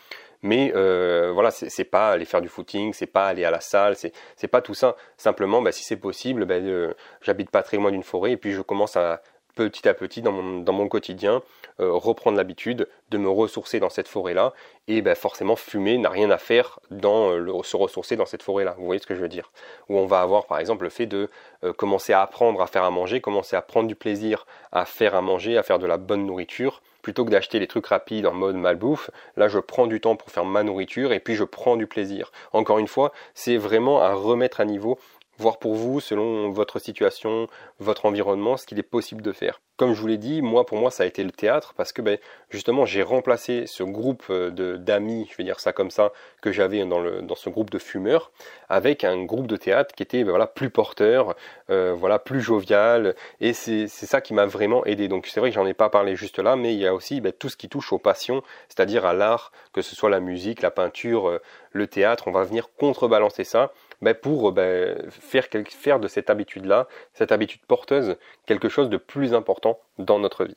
mais 0.42 0.72
euh, 0.74 1.32
voilà, 1.32 1.50
c'est 1.50 1.84
pas 1.84 2.10
aller 2.10 2.24
faire 2.24 2.40
du 2.40 2.48
footing, 2.48 2.92
c'est 2.92 3.06
pas 3.06 3.26
aller 3.26 3.44
à 3.44 3.50
la 3.50 3.60
salle, 3.60 3.96
c'est 3.96 4.48
pas 4.48 4.60
tout 4.60 4.74
ça. 4.74 4.96
Simplement, 5.16 5.62
bah, 5.62 5.72
si 5.72 5.84
c'est 5.84 5.96
possible, 5.96 6.44
bah, 6.44 6.54
euh, 6.54 6.94
j'habite 7.22 7.50
pas 7.50 7.62
très 7.62 7.76
loin 7.76 7.90
d'une 7.90 8.02
forêt 8.02 8.32
et 8.32 8.36
puis 8.36 8.52
je 8.52 8.62
commence 8.62 8.96
à 8.96 9.22
petit 9.54 9.88
à 9.88 9.94
petit 9.94 10.20
dans 10.20 10.32
mon, 10.32 10.88
quotidien 10.88 11.42
euh, 11.80 11.90
reprendre 11.90 12.36
l'habitude 12.36 12.86
de 13.08 13.16
me 13.16 13.30
ressourcer 13.30 13.80
dans 13.80 13.88
cette 13.88 14.06
forêt-là. 14.06 14.52
Et 14.86 15.00
bah, 15.00 15.14
forcément, 15.14 15.56
fumer 15.56 15.96
n'a 15.96 16.10
rien 16.10 16.30
à 16.30 16.36
faire 16.36 16.78
dans 16.90 17.30
se 17.62 17.76
ressourcer 17.76 18.16
dans 18.16 18.26
cette 18.26 18.42
forêt-là. 18.42 18.74
Vous 18.78 18.84
voyez 18.84 19.00
ce 19.00 19.06
que 19.06 19.14
je 19.14 19.20
veux 19.20 19.28
dire? 19.28 19.50
Où 19.88 19.98
on 19.98 20.04
va 20.04 20.20
avoir 20.20 20.46
par 20.46 20.58
exemple 20.58 20.84
le 20.84 20.90
fait 20.90 21.06
de 21.06 21.30
commencer 21.78 22.12
à 22.12 22.20
apprendre 22.20 22.60
à 22.60 22.66
faire 22.66 22.84
à 22.84 22.90
manger, 22.90 23.22
commencer 23.22 23.56
à 23.56 23.62
prendre 23.62 23.88
du 23.88 23.94
plaisir 23.94 24.46
à 24.72 24.84
faire 24.84 25.14
à 25.14 25.22
manger, 25.22 25.56
à 25.56 25.62
faire 25.62 25.78
de 25.78 25.86
la 25.86 25.96
bonne 25.96 26.26
nourriture 26.26 26.82
plutôt 27.06 27.24
que 27.24 27.30
d'acheter 27.30 27.60
les 27.60 27.68
trucs 27.68 27.86
rapides 27.86 28.26
en 28.26 28.32
mode 28.32 28.56
malbouffe, 28.56 29.12
là 29.36 29.46
je 29.46 29.60
prends 29.60 29.86
du 29.86 30.00
temps 30.00 30.16
pour 30.16 30.28
faire 30.32 30.44
ma 30.44 30.64
nourriture 30.64 31.12
et 31.12 31.20
puis 31.20 31.36
je 31.36 31.44
prends 31.44 31.76
du 31.76 31.86
plaisir. 31.86 32.32
Encore 32.52 32.80
une 32.80 32.88
fois, 32.88 33.12
c'est 33.32 33.56
vraiment 33.56 34.02
à 34.02 34.12
remettre 34.12 34.58
à 34.58 34.64
niveau 34.64 34.98
voir 35.38 35.58
pour 35.58 35.74
vous, 35.74 36.00
selon 36.00 36.50
votre 36.50 36.78
situation, 36.78 37.48
votre 37.78 38.06
environnement, 38.06 38.56
ce 38.56 38.66
qu'il 38.66 38.78
est 38.78 38.82
possible 38.82 39.22
de 39.22 39.32
faire. 39.32 39.60
Comme 39.76 39.92
je 39.92 40.00
vous 40.00 40.06
l'ai 40.06 40.16
dit, 40.16 40.40
moi 40.40 40.64
pour 40.64 40.78
moi 40.78 40.90
ça 40.90 41.02
a 41.02 41.06
été 41.06 41.22
le 41.22 41.30
théâtre 41.30 41.74
parce 41.76 41.92
que 41.92 42.00
ben, 42.00 42.16
justement 42.48 42.86
j'ai 42.86 43.02
remplacé 43.02 43.66
ce 43.66 43.82
groupe 43.82 44.24
euh, 44.30 44.78
d'amis, 44.78 45.28
je 45.30 45.36
vais 45.36 45.44
dire 45.44 45.60
ça 45.60 45.74
comme 45.74 45.90
ça, 45.90 46.12
que 46.40 46.50
j'avais 46.50 46.82
dans, 46.86 47.20
dans 47.20 47.34
ce 47.34 47.50
groupe 47.50 47.68
de 47.68 47.78
fumeurs, 47.78 48.32
avec 48.70 49.04
un 49.04 49.22
groupe 49.24 49.46
de 49.46 49.56
théâtre 49.56 49.94
qui 49.94 50.02
était 50.02 50.24
ben, 50.24 50.30
voilà 50.30 50.46
plus 50.46 50.70
porteur, 50.70 51.36
euh, 51.68 51.94
voilà 51.94 52.18
plus 52.18 52.40
jovial, 52.40 53.14
et 53.42 53.52
c'est 53.52 53.86
ça 53.86 54.22
qui 54.22 54.32
m'a 54.32 54.46
vraiment 54.46 54.82
aidé. 54.86 55.08
Donc 55.08 55.26
c'est 55.26 55.40
vrai 55.40 55.50
que 55.50 55.54
j'en 55.54 55.66
ai 55.66 55.74
pas 55.74 55.90
parlé 55.90 56.16
juste 56.16 56.38
là, 56.38 56.56
mais 56.56 56.72
il 56.72 56.80
y 56.80 56.86
a 56.86 56.94
aussi 56.94 57.20
ben, 57.20 57.32
tout 57.32 57.50
ce 57.50 57.58
qui 57.58 57.68
touche 57.68 57.92
aux 57.92 57.98
passions, 57.98 58.42
c'est-à-dire 58.68 59.04
à, 59.04 59.12
l'art, 59.12 59.52
que 59.74 59.82
ce 59.82 59.94
soit 59.94 60.08
la 60.08 60.20
musique, 60.20 60.62
la 60.62 60.70
peinture, 60.70 61.28
euh, 61.28 61.42
le 61.72 61.86
théâtre, 61.86 62.28
on 62.28 62.32
va 62.32 62.44
venir 62.44 62.70
contrebalancer 62.78 63.44
ça 63.44 63.72
ben, 64.02 64.14
pour 64.14 64.52
ben, 64.52 65.10
faire, 65.10 65.46
faire 65.68 66.00
de 66.00 66.08
cette 66.08 66.30
habitude-là, 66.30 66.88
cette 67.14 67.32
habitude 67.32 67.60
porteuse, 67.66 68.16
quelque 68.46 68.68
chose 68.68 68.88
de 68.88 68.96
plus 68.96 69.34
important 69.34 69.78
dans 69.98 70.18
notre 70.18 70.44
vie. 70.44 70.56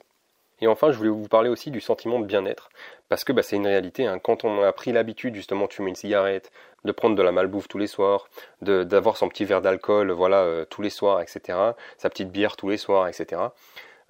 Et 0.61 0.67
enfin, 0.67 0.91
je 0.91 0.97
voulais 0.97 1.09
vous 1.09 1.27
parler 1.27 1.49
aussi 1.49 1.71
du 1.71 1.79
sentiment 1.79 2.19
de 2.19 2.25
bien-être, 2.25 2.69
parce 3.07 3.23
que 3.23 3.31
ben, 3.31 3.41
c'est 3.41 3.55
une 3.55 3.67
réalité. 3.67 4.05
Hein. 4.05 4.19
Quand 4.19 4.43
on 4.43 4.61
a 4.61 4.73
pris 4.73 4.91
l'habitude 4.91 5.35
justement 5.35 5.67
de 5.67 5.73
fumer 5.73 5.89
une 5.89 5.95
cigarette, 5.95 6.51
de 6.83 6.91
prendre 6.91 7.15
de 7.15 7.21
la 7.21 7.31
malbouffe 7.31 7.67
tous 7.67 7.77
les 7.77 7.87
soirs, 7.87 8.27
d'avoir 8.61 9.17
son 9.17 9.29
petit 9.29 9.45
verre 9.45 9.61
d'alcool, 9.61 10.11
voilà, 10.11 10.41
euh, 10.41 10.65
tous 10.65 10.81
les 10.81 10.89
soirs, 10.89 11.21
etc., 11.21 11.57
sa 11.97 12.09
petite 12.09 12.31
bière 12.31 12.57
tous 12.57 12.69
les 12.69 12.77
soirs, 12.77 13.07
etc. 13.07 13.41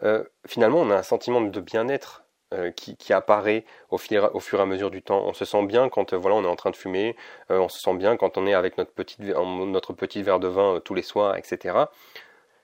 Euh, 0.04 0.24
finalement, 0.48 0.80
on 0.80 0.90
a 0.90 0.96
un 0.96 1.04
sentiment 1.04 1.42
de 1.42 1.60
bien-être 1.60 2.24
euh, 2.52 2.72
qui, 2.72 3.14
apparaît 3.14 3.64
au, 3.92 4.00
fur 4.00 4.18
et 4.60 4.62
à 4.62 4.66
mesure 4.66 4.90
du 4.90 5.04
temps. 5.04 5.22
On 5.24 5.34
se 5.34 5.46
sent 5.46 5.68
bien 5.68 5.88
quand 5.88 6.14
euh, 6.14 6.18
voilà, 6.18 6.36
on 6.36 6.44
est 6.44 6.48
en 6.48 6.56
train 6.56 6.72
de 6.72 6.76
fumer, 6.76 7.16
euh, 7.52 7.60
on 7.60 7.70
se 7.70 7.80
sent 7.80 7.94
bien 7.94 8.18
quand 8.18 8.40
on 8.40 8.48
est 8.48 8.56
avec 8.56 8.76
notre 8.80 8.92
petit, 8.92 9.18
notre 9.20 9.94
petit 9.94 10.24
verre 10.24 10.40
de 10.40 10.48
vin 10.48 10.82
tous 10.84 10.96
les 10.96 11.04
soirs, 11.04 11.38
etc. 11.38 11.78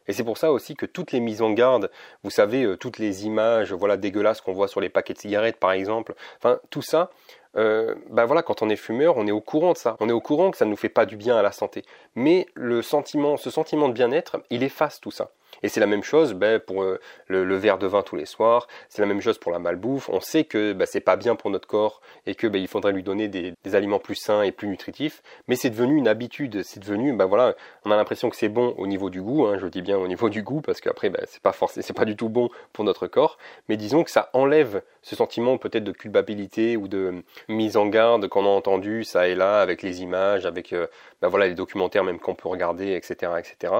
Et 0.08 0.13
c'est 0.13 0.24
pour 0.24 0.39
ça 0.39 0.52
aussi 0.52 0.76
que 0.76 0.88
toutes 0.88 1.12
les 1.12 1.19
mises 1.19 1.43
en 1.43 1.52
garde, 1.52 1.91
vous 2.24 2.32
savez, 2.32 2.76
toutes 2.80 2.98
les 2.98 3.28
images 3.28 3.74
voilà, 3.74 3.95
dégueulasses 3.95 4.41
qu'on 4.41 4.54
voit 4.54 4.67
sur 4.67 4.82
les 4.82 4.89
paquets 4.89 5.13
de 5.13 5.19
cigarettes 5.19 5.58
par 5.58 5.71
exemple, 5.71 6.15
enfin 6.38 6.60
tout 6.71 6.82
ça, 6.82 7.12
bah 7.54 8.26
voilà, 8.26 8.41
quand 8.41 8.63
on 8.63 8.69
est 8.69 8.76
fumeur, 8.76 9.17
on 9.17 9.28
est 9.28 9.32
au 9.32 9.39
courant 9.39 9.74
de 9.74 9.78
ça. 9.78 9.98
On 10.00 10.10
est 10.10 10.13
au 10.13 10.19
courant 10.19 10.50
que 10.50 10.58
ça 10.58 10.65
ne 10.65 10.71
nous 10.71 10.78
fait 10.78 10.89
pas 10.89 11.06
du 11.06 11.15
bien 11.15 11.38
à 11.38 11.43
la 11.43 11.52
santé. 11.52 11.84
Mais 12.15 12.48
le 12.56 12.82
sentiment, 12.82 13.38
ce 13.38 13.52
sentiment 13.52 13.88
de 13.88 13.93
bien-être, 13.93 14.38
il 14.50 14.63
efface 14.63 15.00
tout 15.00 15.12
ça. 15.12 15.30
Et 15.63 15.70
c'est 15.70 15.80
la 15.80 15.86
même 15.86 16.04
chose 16.04 16.34
ben, 16.34 16.60
pour 16.60 16.84
euh, 16.84 17.00
le, 17.28 17.56
verre 17.56 17.78
de 17.78 17.88
vin 17.88 18.02
tous 18.02 18.15
les 18.15 18.26
soirs, 18.26 18.68
c'est 18.89 19.02
la 19.02 19.08
même 19.08 19.22
chose 19.22 19.38
pour 19.38 19.52
la 19.52 19.60
malbouffe. 19.60 20.10
On 20.10 20.20
sait 20.20 20.44
que 20.44 20.74
ben, 20.74 20.86
c'est 20.86 21.00
pas 21.00 21.15
bien 21.15 21.36
pour 21.36 21.50
notre 21.50 21.68
corps 21.68 22.02
et 22.26 22.36
que 22.36 22.48
ben, 22.48 22.62
il 22.62 22.68
faudrait 22.68 22.91
lui 22.91 23.04
donner 23.04 23.28
des, 23.28 23.54
aliments 23.74 24.00
plus 24.00 24.15
sains 24.15 24.44
et 24.44 24.52
plus 24.52 24.68
nutritifs, 24.68 25.22
mais 25.48 25.56
c'est 25.56 25.70
devenu 25.70 25.98
une 25.98 26.08
habitude, 26.08 26.63
c'est 26.63 26.80
devenu, 26.80 27.13
ben 27.13 27.26
voilà, 27.26 27.56
on 27.84 27.91
a 27.91 27.98
l'impression 27.98 28.30
que 28.30 28.36
c'est 28.38 28.48
bon 28.48 28.74
au 28.78 28.88
niveau 28.88 29.10
du 29.10 29.22
goût, 29.22 29.48
hein, 29.48 29.58
je 29.60 29.68
dis 29.68 29.82
bien 29.82 29.98
au 29.98 30.08
niveau 30.08 30.30
du 30.30 30.44
goût 30.44 30.62
parce 30.62 30.80
qu'après 30.80 31.10
ben, 31.10 31.22
c'est 31.28 31.41
pas 31.41 31.52
forcément, 31.52 31.84
c'est 31.86 31.96
pas 31.96 32.06
du 32.06 32.15
tout 32.15 32.30
bon 32.30 32.50
pour 32.72 32.86
notre 32.86 33.08
corps, 33.08 33.38
mais 33.68 33.76
disons 33.76 34.04
que 34.04 34.12
ça 34.12 34.30
enlève 34.34 34.82
ce 35.02 35.15
sentiment 35.15 35.58
peut-être 35.58 35.84
de 35.84 35.91
culpabilité 35.91 36.78
ou 36.78 36.88
de 36.88 37.24
mise 37.50 37.76
en 37.76 37.88
garde 37.88 38.28
qu'on 38.28 38.46
a 38.46 38.50
entendu 38.50 39.04
ça 39.04 39.28
et 39.28 39.36
là 39.36 39.60
avec 39.62 39.82
les 39.82 40.02
images, 40.02 40.46
avec 40.46 40.74
euh, 40.74 40.88
ben, 41.26 41.30
voilà 41.30 41.48
les 41.48 41.56
documentaires 41.56 42.04
même 42.04 42.20
qu'on 42.20 42.36
peut 42.36 42.50
regarder, 42.50 42.94
etc., 42.94 43.34
etc. 43.40 43.74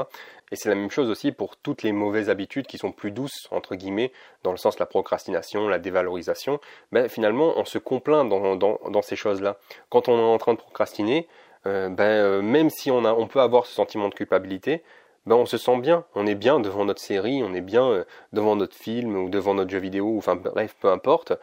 Et 0.51 0.55
c'est 0.55 0.69
la 0.69 0.75
même 0.75 0.91
chose 0.91 1.10
aussi 1.10 1.31
pour 1.31 1.58
toutes 1.58 1.84
les 1.84 1.91
mauvaises 1.91 2.29
habitudes 2.29 2.67
qui 2.67 2.77
sont 2.77 2.91
plus 2.91 3.12
douces, 3.12 3.47
entre 3.51 3.75
guillemets, 3.75 4.12
dans 4.43 4.51
le 4.51 4.58
sens 4.58 4.75
de 4.75 4.79
la 4.79 4.86
procrastination, 4.86 5.67
la 5.67 5.79
dévalorisation. 5.79 6.60
Ben, 6.91 7.10
finalement, 7.10 7.53
on 7.58 7.65
se 7.65 7.77
complaint 7.77 8.25
dans, 8.25 8.55
dans, 8.55 9.01
ces 9.01 9.15
choses-là. 9.15 9.58
Quand 9.89 10.08
on 10.08 10.17
est 10.17 10.34
en 10.34 10.38
train 10.38 10.53
de 10.53 10.60
procrastiner, 10.60 11.27
ben, 11.65 12.41
même 12.41 12.69
si 12.69 12.91
on, 12.91 13.05
a, 13.05 13.13
on 13.13 13.27
peut 13.27 13.41
avoir 13.41 13.65
ce 13.65 13.73
sentiment 13.73 14.10
de 14.10 14.13
culpabilité, 14.13 14.84
ben 15.25 15.36
on 15.36 15.45
se 15.45 15.58
sent 15.58 15.79
bien, 15.79 16.05
on 16.13 16.27
est 16.27 16.36
bien 16.36 16.60
devant 16.60 16.86
notre 16.86 17.01
série, 17.01 17.41
on 17.43 17.53
est 17.53 17.62
bien 17.62 17.86
euh, 17.86 18.03
devant 18.34 18.55
notre 18.55 18.75
film 18.75 19.15
ou 19.15 19.29
devant 19.29 19.55
notre 19.55 19.71
jeu 19.71 19.79
vidéo, 19.79 20.15
enfin 20.17 20.36
bref, 20.36 20.75
peu 20.79 20.89
importe, 20.89 21.34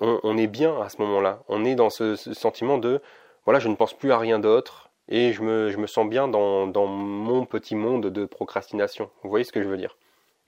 on, 0.00 0.36
est 0.36 0.46
bien 0.46 0.80
à 0.80 0.88
ce 0.88 1.00
moment-là. 1.02 1.42
On 1.48 1.64
est 1.64 1.74
dans 1.74 1.90
ce, 1.90 2.16
sentiment 2.16 2.78
de, 2.78 3.00
voilà, 3.44 3.60
je 3.60 3.68
ne 3.68 3.76
pense 3.76 3.94
plus 3.94 4.10
à 4.10 4.18
rien 4.18 4.38
d'autre, 4.38 4.90
et 5.12 5.34
je 5.34 5.42
me, 5.42 5.86
sens 5.86 6.08
bien 6.08 6.26
dans, 6.26 6.66
dans, 6.66 6.86
mon 6.86 7.44
petit 7.44 7.76
monde 7.76 8.06
de 8.06 8.24
procrastination. 8.24 9.10
Vous 9.22 9.28
voyez 9.28 9.44
ce 9.44 9.52
que 9.52 9.62
je 9.62 9.68
veux 9.68 9.76
dire? 9.76 9.98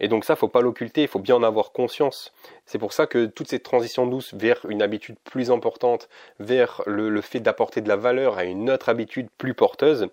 Et 0.01 0.09
donc 0.09 0.25
ça, 0.25 0.37
faut 0.37 0.49
pas 0.49 0.63
l'occulter, 0.63 1.03
il 1.03 1.09
faut 1.09 1.19
bien 1.19 1.37
en 1.37 1.43
avoir 1.43 1.71
conscience. 1.73 2.33
C'est 2.67 2.79
pour 2.79 2.93
ça 2.93 3.07
que 3.07 3.27
toute 3.27 3.49
cette 3.49 3.63
transition 3.63 4.07
douce 4.07 4.33
vers 4.35 4.65
une 4.69 4.83
habitude 4.83 5.17
plus 5.25 5.51
importante, 5.51 6.09
vers 6.41 6.83
le, 6.87 7.21
fait 7.21 7.41
d'apporter 7.41 7.81
de 7.81 7.89
la 7.89 7.97
valeur 7.97 8.39
à 8.39 8.45
une 8.45 8.71
autre 8.71 8.89
habitude 8.89 9.29
plus 9.37 9.55
porteuse, 9.55 10.09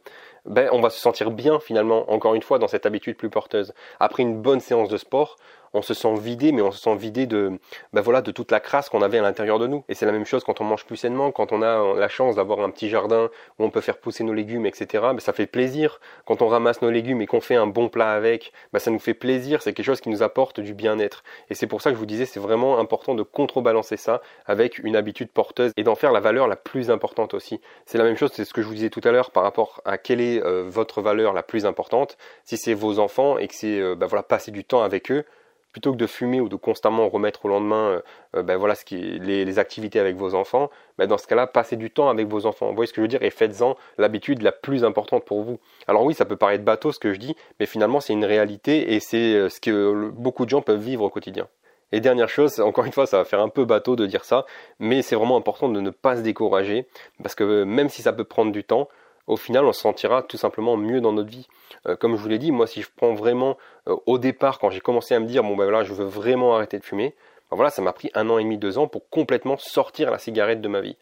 ben, 0.45 0.69
on 0.71 0.81
va 0.81 0.89
se 0.89 0.99
sentir 0.99 1.31
bien 1.31 1.59
finalement, 1.59 2.11
encore 2.11 2.35
une 2.35 2.41
fois, 2.41 2.59
dans 2.59 2.67
cette 2.67 2.85
habitude 2.85 3.15
plus 3.15 3.29
porteuse. 3.29 3.73
Après 3.99 4.23
une 4.23 4.41
bonne 4.41 4.59
séance 4.59 4.89
de 4.89 4.97
sport, 4.97 5.37
on 5.73 5.81
se 5.81 5.93
sent 5.93 6.13
vidé, 6.15 6.51
mais 6.51 6.61
on 6.61 6.71
se 6.71 6.79
sent 6.79 6.95
vidé 6.95 7.25
de, 7.25 7.59
ben 7.93 8.01
voilà, 8.01 8.21
de 8.21 8.31
toute 8.31 8.51
la 8.51 8.59
crasse 8.59 8.89
qu'on 8.89 9.01
avait 9.01 9.19
à 9.19 9.21
l'intérieur 9.21 9.59
de 9.59 9.67
nous. 9.67 9.83
Et 9.87 9.95
c'est 9.95 10.05
la 10.05 10.11
même 10.11 10.25
chose 10.25 10.43
quand 10.43 10.59
on 10.61 10.63
mange 10.63 10.85
plus 10.85 10.97
sainement, 10.97 11.31
quand 11.31 11.51
on 11.51 11.61
a 11.61 11.97
la 11.97 12.09
chance 12.09 12.35
d'avoir 12.35 12.59
un 12.59 12.69
petit 12.69 12.89
jardin 12.89 13.29
où 13.57 13.63
on 13.63 13.69
peut 13.69 13.81
faire 13.81 13.97
pousser 13.97 14.23
nos 14.23 14.33
légumes, 14.33 14.65
etc. 14.65 14.87
Ben 14.91 15.19
ça 15.19 15.33
fait 15.33 15.45
plaisir. 15.47 15.99
Quand 16.25 16.41
on 16.41 16.47
ramasse 16.47 16.81
nos 16.81 16.89
légumes 16.89 17.21
et 17.21 17.27
qu'on 17.27 17.41
fait 17.41 17.55
un 17.55 17.67
bon 17.67 17.89
plat 17.89 18.11
avec, 18.11 18.51
ben 18.73 18.79
ça 18.79 18.91
nous 18.91 18.99
fait 18.99 19.13
plaisir. 19.13 19.61
C'est 19.61 19.73
quelque 19.73 19.85
chose 19.85 20.01
qui 20.01 20.09
nous 20.09 20.23
apporte 20.23 20.59
du 20.59 20.73
bien-être. 20.73 21.23
Et 21.49 21.55
c'est 21.55 21.67
pour 21.67 21.81
ça 21.81 21.91
que 21.91 21.95
je 21.95 21.99
vous 21.99 22.05
disais, 22.05 22.25
c'est 22.25 22.39
vraiment 22.41 22.79
important 22.79 23.15
de 23.15 23.23
contrebalancer 23.23 23.97
ça 23.97 24.21
avec 24.45 24.79
une 24.79 24.95
habitude 24.95 25.29
porteuse 25.29 25.71
et 25.77 25.83
d'en 25.83 25.95
faire 25.95 26.11
la 26.11 26.19
valeur 26.19 26.47
la 26.47 26.55
plus 26.55 26.89
importante 26.89 27.33
aussi. 27.33 27.61
C'est 27.85 27.97
la 27.97 28.03
même 28.03 28.17
chose, 28.17 28.31
c'est 28.33 28.45
ce 28.45 28.53
que 28.53 28.61
je 28.61 28.67
vous 28.67 28.73
disais 28.73 28.89
tout 28.89 29.01
à 29.03 29.11
l'heure 29.11 29.31
par 29.31 29.43
rapport 29.43 29.81
à 29.85 29.97
quelle 29.97 30.21
est 30.21 30.43
euh, 30.43 30.63
votre 30.67 31.01
valeur 31.01 31.33
la 31.33 31.43
plus 31.43 31.65
importante. 31.65 32.17
Si 32.43 32.57
c'est 32.57 32.73
vos 32.73 32.99
enfants 32.99 33.37
et 33.37 33.47
que 33.47 33.55
c'est 33.55 33.79
euh, 33.79 33.95
bah 33.95 34.07
voilà 34.07 34.23
passer 34.23 34.51
du 34.51 34.63
temps 34.63 34.81
avec 34.83 35.11
eux, 35.11 35.23
plutôt 35.71 35.93
que 35.93 35.97
de 35.97 36.07
fumer 36.07 36.41
ou 36.41 36.49
de 36.49 36.57
constamment 36.57 37.07
remettre 37.07 37.45
au 37.45 37.47
lendemain 37.47 38.01
ben 38.33 38.57
voilà 38.57 38.75
ce 38.75 38.83
qui 38.83 38.97
les, 38.97 39.57
activités 39.57 40.01
avec 40.01 40.17
vos 40.17 40.35
enfants, 40.35 40.69
ben 40.97 41.07
dans 41.07 41.17
ce 41.17 41.27
cas-là, 41.27 41.47
passez 41.47 41.77
du 41.77 41.89
temps 41.91 42.09
avec 42.09 42.27
vos 42.27 42.45
enfants. 42.45 42.67
Vous 42.67 42.75
voyez 42.75 42.87
ce 42.87 42.91
que 42.91 42.97
je 42.97 43.03
veux 43.03 43.07
dire 43.07 43.23
Et 43.23 43.29
faites-en 43.29 43.77
l'habitude 43.97 44.41
la 44.41 44.51
plus 44.51 44.83
importante 44.83 45.23
pour 45.23 45.43
vous. 45.43 45.59
Alors 45.87 46.03
oui, 46.03 46.13
ça 46.13 46.25
peut 46.25 46.35
paraître 46.35 46.65
bateau 46.65 46.91
ce 46.91 46.99
que 46.99 47.13
je 47.13 47.19
dis, 47.19 47.37
mais 47.61 47.67
finalement 47.67 48.01
c'est 48.01 48.11
une 48.11 48.25
réalité 48.25 48.93
et 48.93 48.99
c'est 48.99 49.47
ce 49.49 49.61
que 49.61 50.09
beaucoup 50.09 50.43
de 50.43 50.49
gens 50.49 50.61
peuvent 50.61 50.77
vivre 50.77 51.05
au 51.05 51.09
quotidien. 51.09 51.47
Et 51.91 51.99
dernière 51.99 52.29
chose, 52.29 52.59
encore 52.59 52.85
une 52.85 52.91
fois, 52.91 53.05
ça 53.05 53.17
va 53.17 53.25
faire 53.25 53.41
un 53.41 53.49
peu 53.49 53.65
bateau 53.65 53.95
de 53.95 54.05
dire 54.05 54.23
ça, 54.23 54.45
mais 54.79 55.01
c'est 55.01 55.15
vraiment 55.15 55.37
important 55.37 55.69
de 55.69 55.79
ne 55.81 55.89
pas 55.89 56.15
se 56.15 56.21
décourager, 56.21 56.87
parce 57.21 57.35
que 57.35 57.63
même 57.63 57.89
si 57.89 58.01
ça 58.01 58.13
peut 58.13 58.23
prendre 58.23 58.51
du 58.51 58.63
temps, 58.63 58.87
au 59.27 59.37
final, 59.37 59.65
on 59.65 59.73
se 59.73 59.81
sentira 59.81 60.23
tout 60.23 60.37
simplement 60.37 60.77
mieux 60.77 61.01
dans 61.01 61.13
notre 61.13 61.29
vie. 61.29 61.47
Euh, 61.87 61.95
comme 61.95 62.15
je 62.15 62.21
vous 62.21 62.27
l'ai 62.27 62.39
dit, 62.39 62.51
moi, 62.51 62.67
si 62.67 62.81
je 62.81 62.89
prends 62.95 63.13
vraiment 63.13 63.57
euh, 63.87 63.95
au 64.05 64.17
départ, 64.17 64.59
quand 64.59 64.69
j'ai 64.69 64.79
commencé 64.79 65.13
à 65.13 65.19
me 65.19 65.25
dire, 65.25 65.43
bon 65.43 65.55
ben 65.55 65.63
voilà, 65.63 65.83
je 65.83 65.93
veux 65.93 66.05
vraiment 66.05 66.55
arrêter 66.55 66.79
de 66.79 66.83
fumer, 66.83 67.15
ben 67.49 67.55
voilà, 67.55 67.69
ça 67.69 67.81
m'a 67.81 67.93
pris 67.93 68.11
un 68.13 68.29
an 68.29 68.37
et 68.37 68.43
demi, 68.43 68.57
deux 68.57 68.77
ans 68.77 68.87
pour 68.87 69.09
complètement 69.09 69.57
sortir 69.57 70.11
la 70.11 70.17
cigarette 70.17 70.61
de 70.61 70.67
ma 70.67 70.81
vie. 70.81 70.97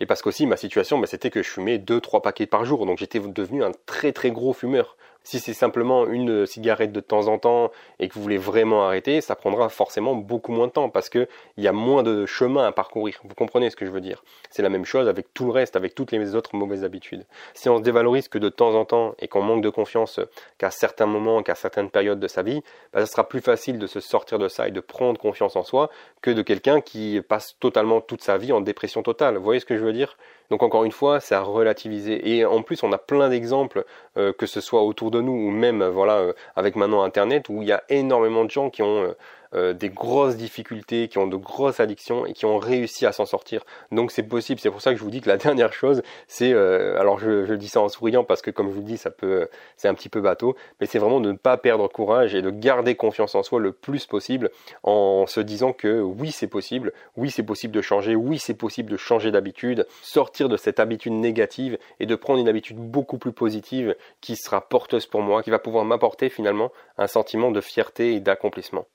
Et 0.00 0.06
parce 0.06 0.22
qu'aussi, 0.22 0.46
ma 0.46 0.56
situation, 0.56 0.98
ben, 0.98 1.06
c'était 1.06 1.30
que 1.30 1.42
je 1.42 1.50
fumais 1.50 1.78
deux, 1.78 2.00
trois 2.00 2.20
paquets 2.20 2.46
par 2.46 2.64
jour, 2.64 2.84
donc 2.86 2.98
j'étais 2.98 3.20
devenu 3.20 3.62
un 3.62 3.72
très 3.86 4.12
très 4.12 4.30
gros 4.30 4.52
fumeur. 4.52 4.96
Si 5.24 5.40
c'est 5.40 5.54
simplement 5.54 6.06
une 6.06 6.44
cigarette 6.44 6.92
de 6.92 7.00
temps 7.00 7.28
en 7.28 7.38
temps 7.38 7.70
et 7.98 8.08
que 8.08 8.14
vous 8.14 8.22
voulez 8.22 8.36
vraiment 8.36 8.84
arrêter, 8.86 9.22
ça 9.22 9.34
prendra 9.34 9.70
forcément 9.70 10.14
beaucoup 10.14 10.52
moins 10.52 10.66
de 10.66 10.72
temps 10.72 10.90
parce 10.90 11.08
qu'il 11.08 11.26
y 11.56 11.66
a 11.66 11.72
moins 11.72 12.02
de 12.02 12.26
chemin 12.26 12.66
à 12.66 12.72
parcourir. 12.72 13.20
Vous 13.24 13.34
comprenez 13.34 13.70
ce 13.70 13.76
que 13.76 13.86
je 13.86 13.90
veux 13.90 14.02
dire? 14.02 14.22
C'est 14.50 14.62
la 14.62 14.68
même 14.68 14.84
chose 14.84 15.08
avec 15.08 15.32
tout 15.32 15.46
le 15.46 15.52
reste, 15.52 15.76
avec 15.76 15.94
toutes 15.94 16.12
les 16.12 16.34
autres 16.34 16.54
mauvaises 16.54 16.84
habitudes. 16.84 17.24
Si 17.54 17.70
on 17.70 17.78
se 17.78 17.82
dévalorise 17.82 18.28
que 18.28 18.36
de 18.38 18.50
temps 18.50 18.74
en 18.74 18.84
temps 18.84 19.14
et 19.18 19.26
qu'on 19.26 19.40
manque 19.40 19.62
de 19.62 19.70
confiance 19.70 20.20
qu'à 20.58 20.70
certains 20.70 21.06
moments, 21.06 21.42
qu'à 21.42 21.54
certaines 21.54 21.88
périodes 21.88 22.20
de 22.20 22.28
sa 22.28 22.42
vie, 22.42 22.62
bah, 22.92 23.00
ça 23.00 23.06
sera 23.06 23.26
plus 23.26 23.40
facile 23.40 23.78
de 23.78 23.86
se 23.86 24.00
sortir 24.00 24.38
de 24.38 24.48
ça 24.48 24.68
et 24.68 24.72
de 24.72 24.80
prendre 24.80 25.18
confiance 25.18 25.56
en 25.56 25.62
soi 25.62 25.88
que 26.20 26.30
de 26.30 26.42
quelqu'un 26.42 26.82
qui 26.82 27.22
passe 27.26 27.56
totalement 27.58 28.02
toute 28.02 28.22
sa 28.22 28.36
vie 28.36 28.52
en 28.52 28.60
dépression 28.60 29.02
totale. 29.02 29.38
Vous 29.38 29.44
voyez 29.44 29.60
ce 29.60 29.66
que 29.66 29.78
je 29.78 29.84
veux 29.84 29.94
dire? 29.94 30.18
Donc 30.50 30.62
encore 30.62 30.84
une 30.84 30.92
fois, 30.92 31.20
c'est 31.20 31.34
à 31.34 31.40
relativiser. 31.40 32.36
Et 32.36 32.44
en 32.44 32.62
plus, 32.62 32.82
on 32.82 32.92
a 32.92 32.98
plein 32.98 33.28
d'exemples, 33.28 33.84
euh, 34.16 34.32
que 34.32 34.46
ce 34.46 34.60
soit 34.60 34.82
autour 34.82 35.10
de 35.10 35.20
nous 35.20 35.32
ou 35.32 35.50
même 35.50 35.84
voilà 35.84 36.18
euh, 36.18 36.32
avec 36.56 36.76
maintenant 36.76 37.02
Internet, 37.02 37.48
où 37.48 37.62
il 37.62 37.68
y 37.68 37.72
a 37.72 37.82
énormément 37.88 38.44
de 38.44 38.50
gens 38.50 38.70
qui 38.70 38.82
ont 38.82 39.14
euh, 39.54 39.64
euh, 39.64 39.72
des 39.72 39.88
grosses 39.88 40.36
difficultés, 40.36 41.08
qui 41.08 41.18
ont 41.18 41.26
de 41.26 41.36
grosses 41.36 41.80
addictions 41.80 42.26
et 42.26 42.32
qui 42.32 42.44
ont 42.44 42.58
réussi 42.58 43.06
à 43.06 43.12
s'en 43.12 43.24
sortir. 43.24 43.64
Donc 43.92 44.10
c'est 44.10 44.22
possible. 44.22 44.60
C'est 44.60 44.70
pour 44.70 44.80
ça 44.82 44.92
que 44.92 44.98
je 44.98 45.02
vous 45.02 45.10
dis 45.10 45.20
que 45.20 45.28
la 45.28 45.36
dernière 45.44 45.72
chose, 45.72 46.02
c'est, 46.26 46.52
euh, 46.52 46.98
alors 47.00 47.18
je, 47.18 47.44
je, 47.46 47.54
dis 47.54 47.68
ça 47.68 47.80
en 47.80 47.88
souriant 47.88 48.24
parce 48.24 48.42
que 48.42 48.50
comme 48.50 48.68
je 48.68 48.74
vous 48.74 48.82
dis, 48.82 48.96
ça 48.96 49.10
peut, 49.10 49.48
c'est 49.76 49.88
un 49.88 49.94
petit 49.94 50.08
peu 50.08 50.20
bateau, 50.20 50.56
mais 50.80 50.86
c'est 50.86 50.98
vraiment 50.98 51.20
de 51.20 51.32
ne 51.32 51.36
pas 51.36 51.56
perdre 51.56 51.88
courage 51.88 52.34
et 52.34 52.42
de 52.42 52.50
garder 52.50 52.94
confiance 52.94 53.34
en 53.34 53.42
soi 53.42 53.60
le 53.60 53.72
plus 53.72 54.06
possible 54.06 54.50
en 54.82 55.26
se 55.26 55.40
disant 55.40 55.72
que 55.72 56.00
oui 56.00 56.30
c'est 56.30 56.48
possible, 56.48 56.92
oui 57.16 57.30
c'est 57.30 57.42
possible 57.42 57.74
de 57.74 57.82
changer, 57.82 58.14
oui 58.14 58.38
c'est 58.38 58.54
possible 58.54 58.90
de 58.90 58.96
changer 58.96 59.30
d'habitude, 59.30 59.86
sortir 60.02 60.48
de 60.48 60.56
cette 60.56 60.80
habitude 60.80 61.12
négative 61.12 61.78
et 62.00 62.06
de 62.06 62.14
prendre 62.14 62.40
une 62.40 62.48
habitude 62.48 62.78
beaucoup 62.78 63.18
plus 63.18 63.32
positive 63.32 63.94
qui 64.20 64.36
sera 64.36 64.60
porteuse 64.60 65.06
pour 65.06 65.22
moi, 65.22 65.42
qui 65.42 65.50
va 65.50 65.58
pouvoir 65.58 65.84
m'apporter 65.84 66.28
finalement 66.28 66.70
un 66.98 67.06
sentiment 67.06 67.50
de 67.50 67.60
fierté 67.60 68.14
et 68.14 68.20
d'accomplissement. 68.20 68.86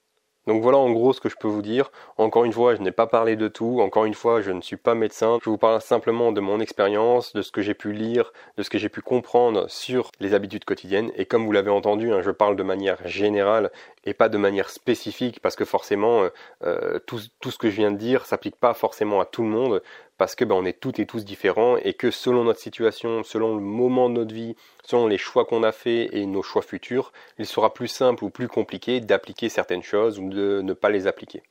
Donc 0.47 0.61
voilà 0.61 0.77
en 0.77 0.91
gros 0.91 1.13
ce 1.13 1.21
que 1.21 1.29
je 1.29 1.35
peux 1.39 1.47
vous 1.47 1.61
dire. 1.61 1.91
Encore 2.17 2.45
une 2.45 2.53
fois, 2.53 2.75
je 2.75 2.81
n'ai 2.81 2.91
pas 2.91 3.07
parlé 3.07 3.35
de 3.35 3.47
tout. 3.47 3.81
Encore 3.81 4.05
une 4.05 4.13
fois, 4.13 4.41
je 4.41 4.51
ne 4.51 4.61
suis 4.61 4.77
pas 4.77 4.95
médecin. 4.95 5.37
Je 5.43 5.49
vous 5.49 5.57
parle 5.57 5.81
simplement 5.81 6.31
de 6.31 6.41
mon 6.41 6.59
expérience, 6.59 7.33
de 7.33 7.41
ce 7.41 7.51
que 7.51 7.61
j'ai 7.61 7.73
pu 7.73 7.93
lire, 7.93 8.31
de 8.57 8.63
ce 8.63 8.69
que 8.69 8.77
j'ai 8.77 8.89
pu 8.89 9.01
comprendre 9.01 9.69
sur 9.69 10.11
les 10.19 10.33
habitudes 10.33 10.65
quotidiennes. 10.65 11.11
Et 11.15 11.25
comme 11.25 11.45
vous 11.45 11.51
l'avez 11.51 11.69
entendu, 11.69 12.11
hein, 12.11 12.21
je 12.21 12.31
parle 12.31 12.55
de 12.55 12.63
manière 12.63 12.97
générale 13.07 13.71
et 14.05 14.13
pas 14.13 14.29
de 14.29 14.37
manière 14.37 14.69
spécifique 14.69 15.39
parce 15.41 15.55
que 15.55 15.65
forcément, 15.65 16.23
euh, 16.23 16.29
euh, 16.63 16.99
tout, 16.99 17.19
ce 17.19 17.57
que 17.57 17.69
je 17.69 17.75
viens 17.75 17.91
de 17.91 17.97
dire 17.97 18.25
s'applique 18.25 18.55
pas 18.55 18.73
forcément 18.73 19.19
à 19.19 19.25
tout 19.25 19.43
le 19.43 19.49
monde 19.49 19.81
parce 20.17 20.35
que 20.35 20.45
ben, 20.45 20.55
on 20.55 20.65
est 20.65 20.79
toutes 20.79 20.99
et 20.99 21.05
tous 21.05 21.25
différents 21.25 21.77
et 21.77 21.93
que 21.93 22.11
selon 22.11 22.43
notre 22.43 22.59
situation, 22.59 23.23
selon 23.23 23.55
le 23.55 23.61
moment 23.61 24.09
de 24.09 24.15
notre 24.15 24.33
vie, 24.33 24.55
selon 24.83 25.07
les 25.07 25.17
choix 25.17 25.45
qu'on 25.45 25.63
a 25.63 25.71
fait 25.71 26.09
et 26.15 26.25
nos 26.25 26.43
choix 26.43 26.61
futurs, 26.61 27.11
il 27.37 27.45
sera 27.45 27.73
plus 27.73 27.87
simple 27.87 28.23
ou 28.23 28.29
plus 28.29 28.47
compliqué 28.47 28.99
d'appliquer 28.99 29.49
certaines 29.49 29.83
choses 29.83 30.19
ou 30.19 30.29
de 30.29 30.61
ne 30.61 30.73
pas 30.73 30.89
les 30.89 31.07
appliquer. 31.07 31.43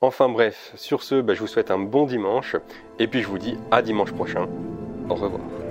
Enfin 0.00 0.28
bref, 0.28 0.72
sur 0.76 1.02
ce, 1.02 1.20
ben, 1.20 1.34
je 1.34 1.40
vous 1.40 1.46
souhaite 1.46 1.70
un 1.70 1.78
bon 1.78 2.04
dimanche 2.04 2.56
et 2.98 3.06
puis 3.06 3.22
je 3.22 3.28
vous 3.28 3.38
dis 3.38 3.56
à 3.70 3.80
dimanche 3.80 4.12
prochain. 4.12 4.48
Au 5.08 5.14
revoir. 5.14 5.63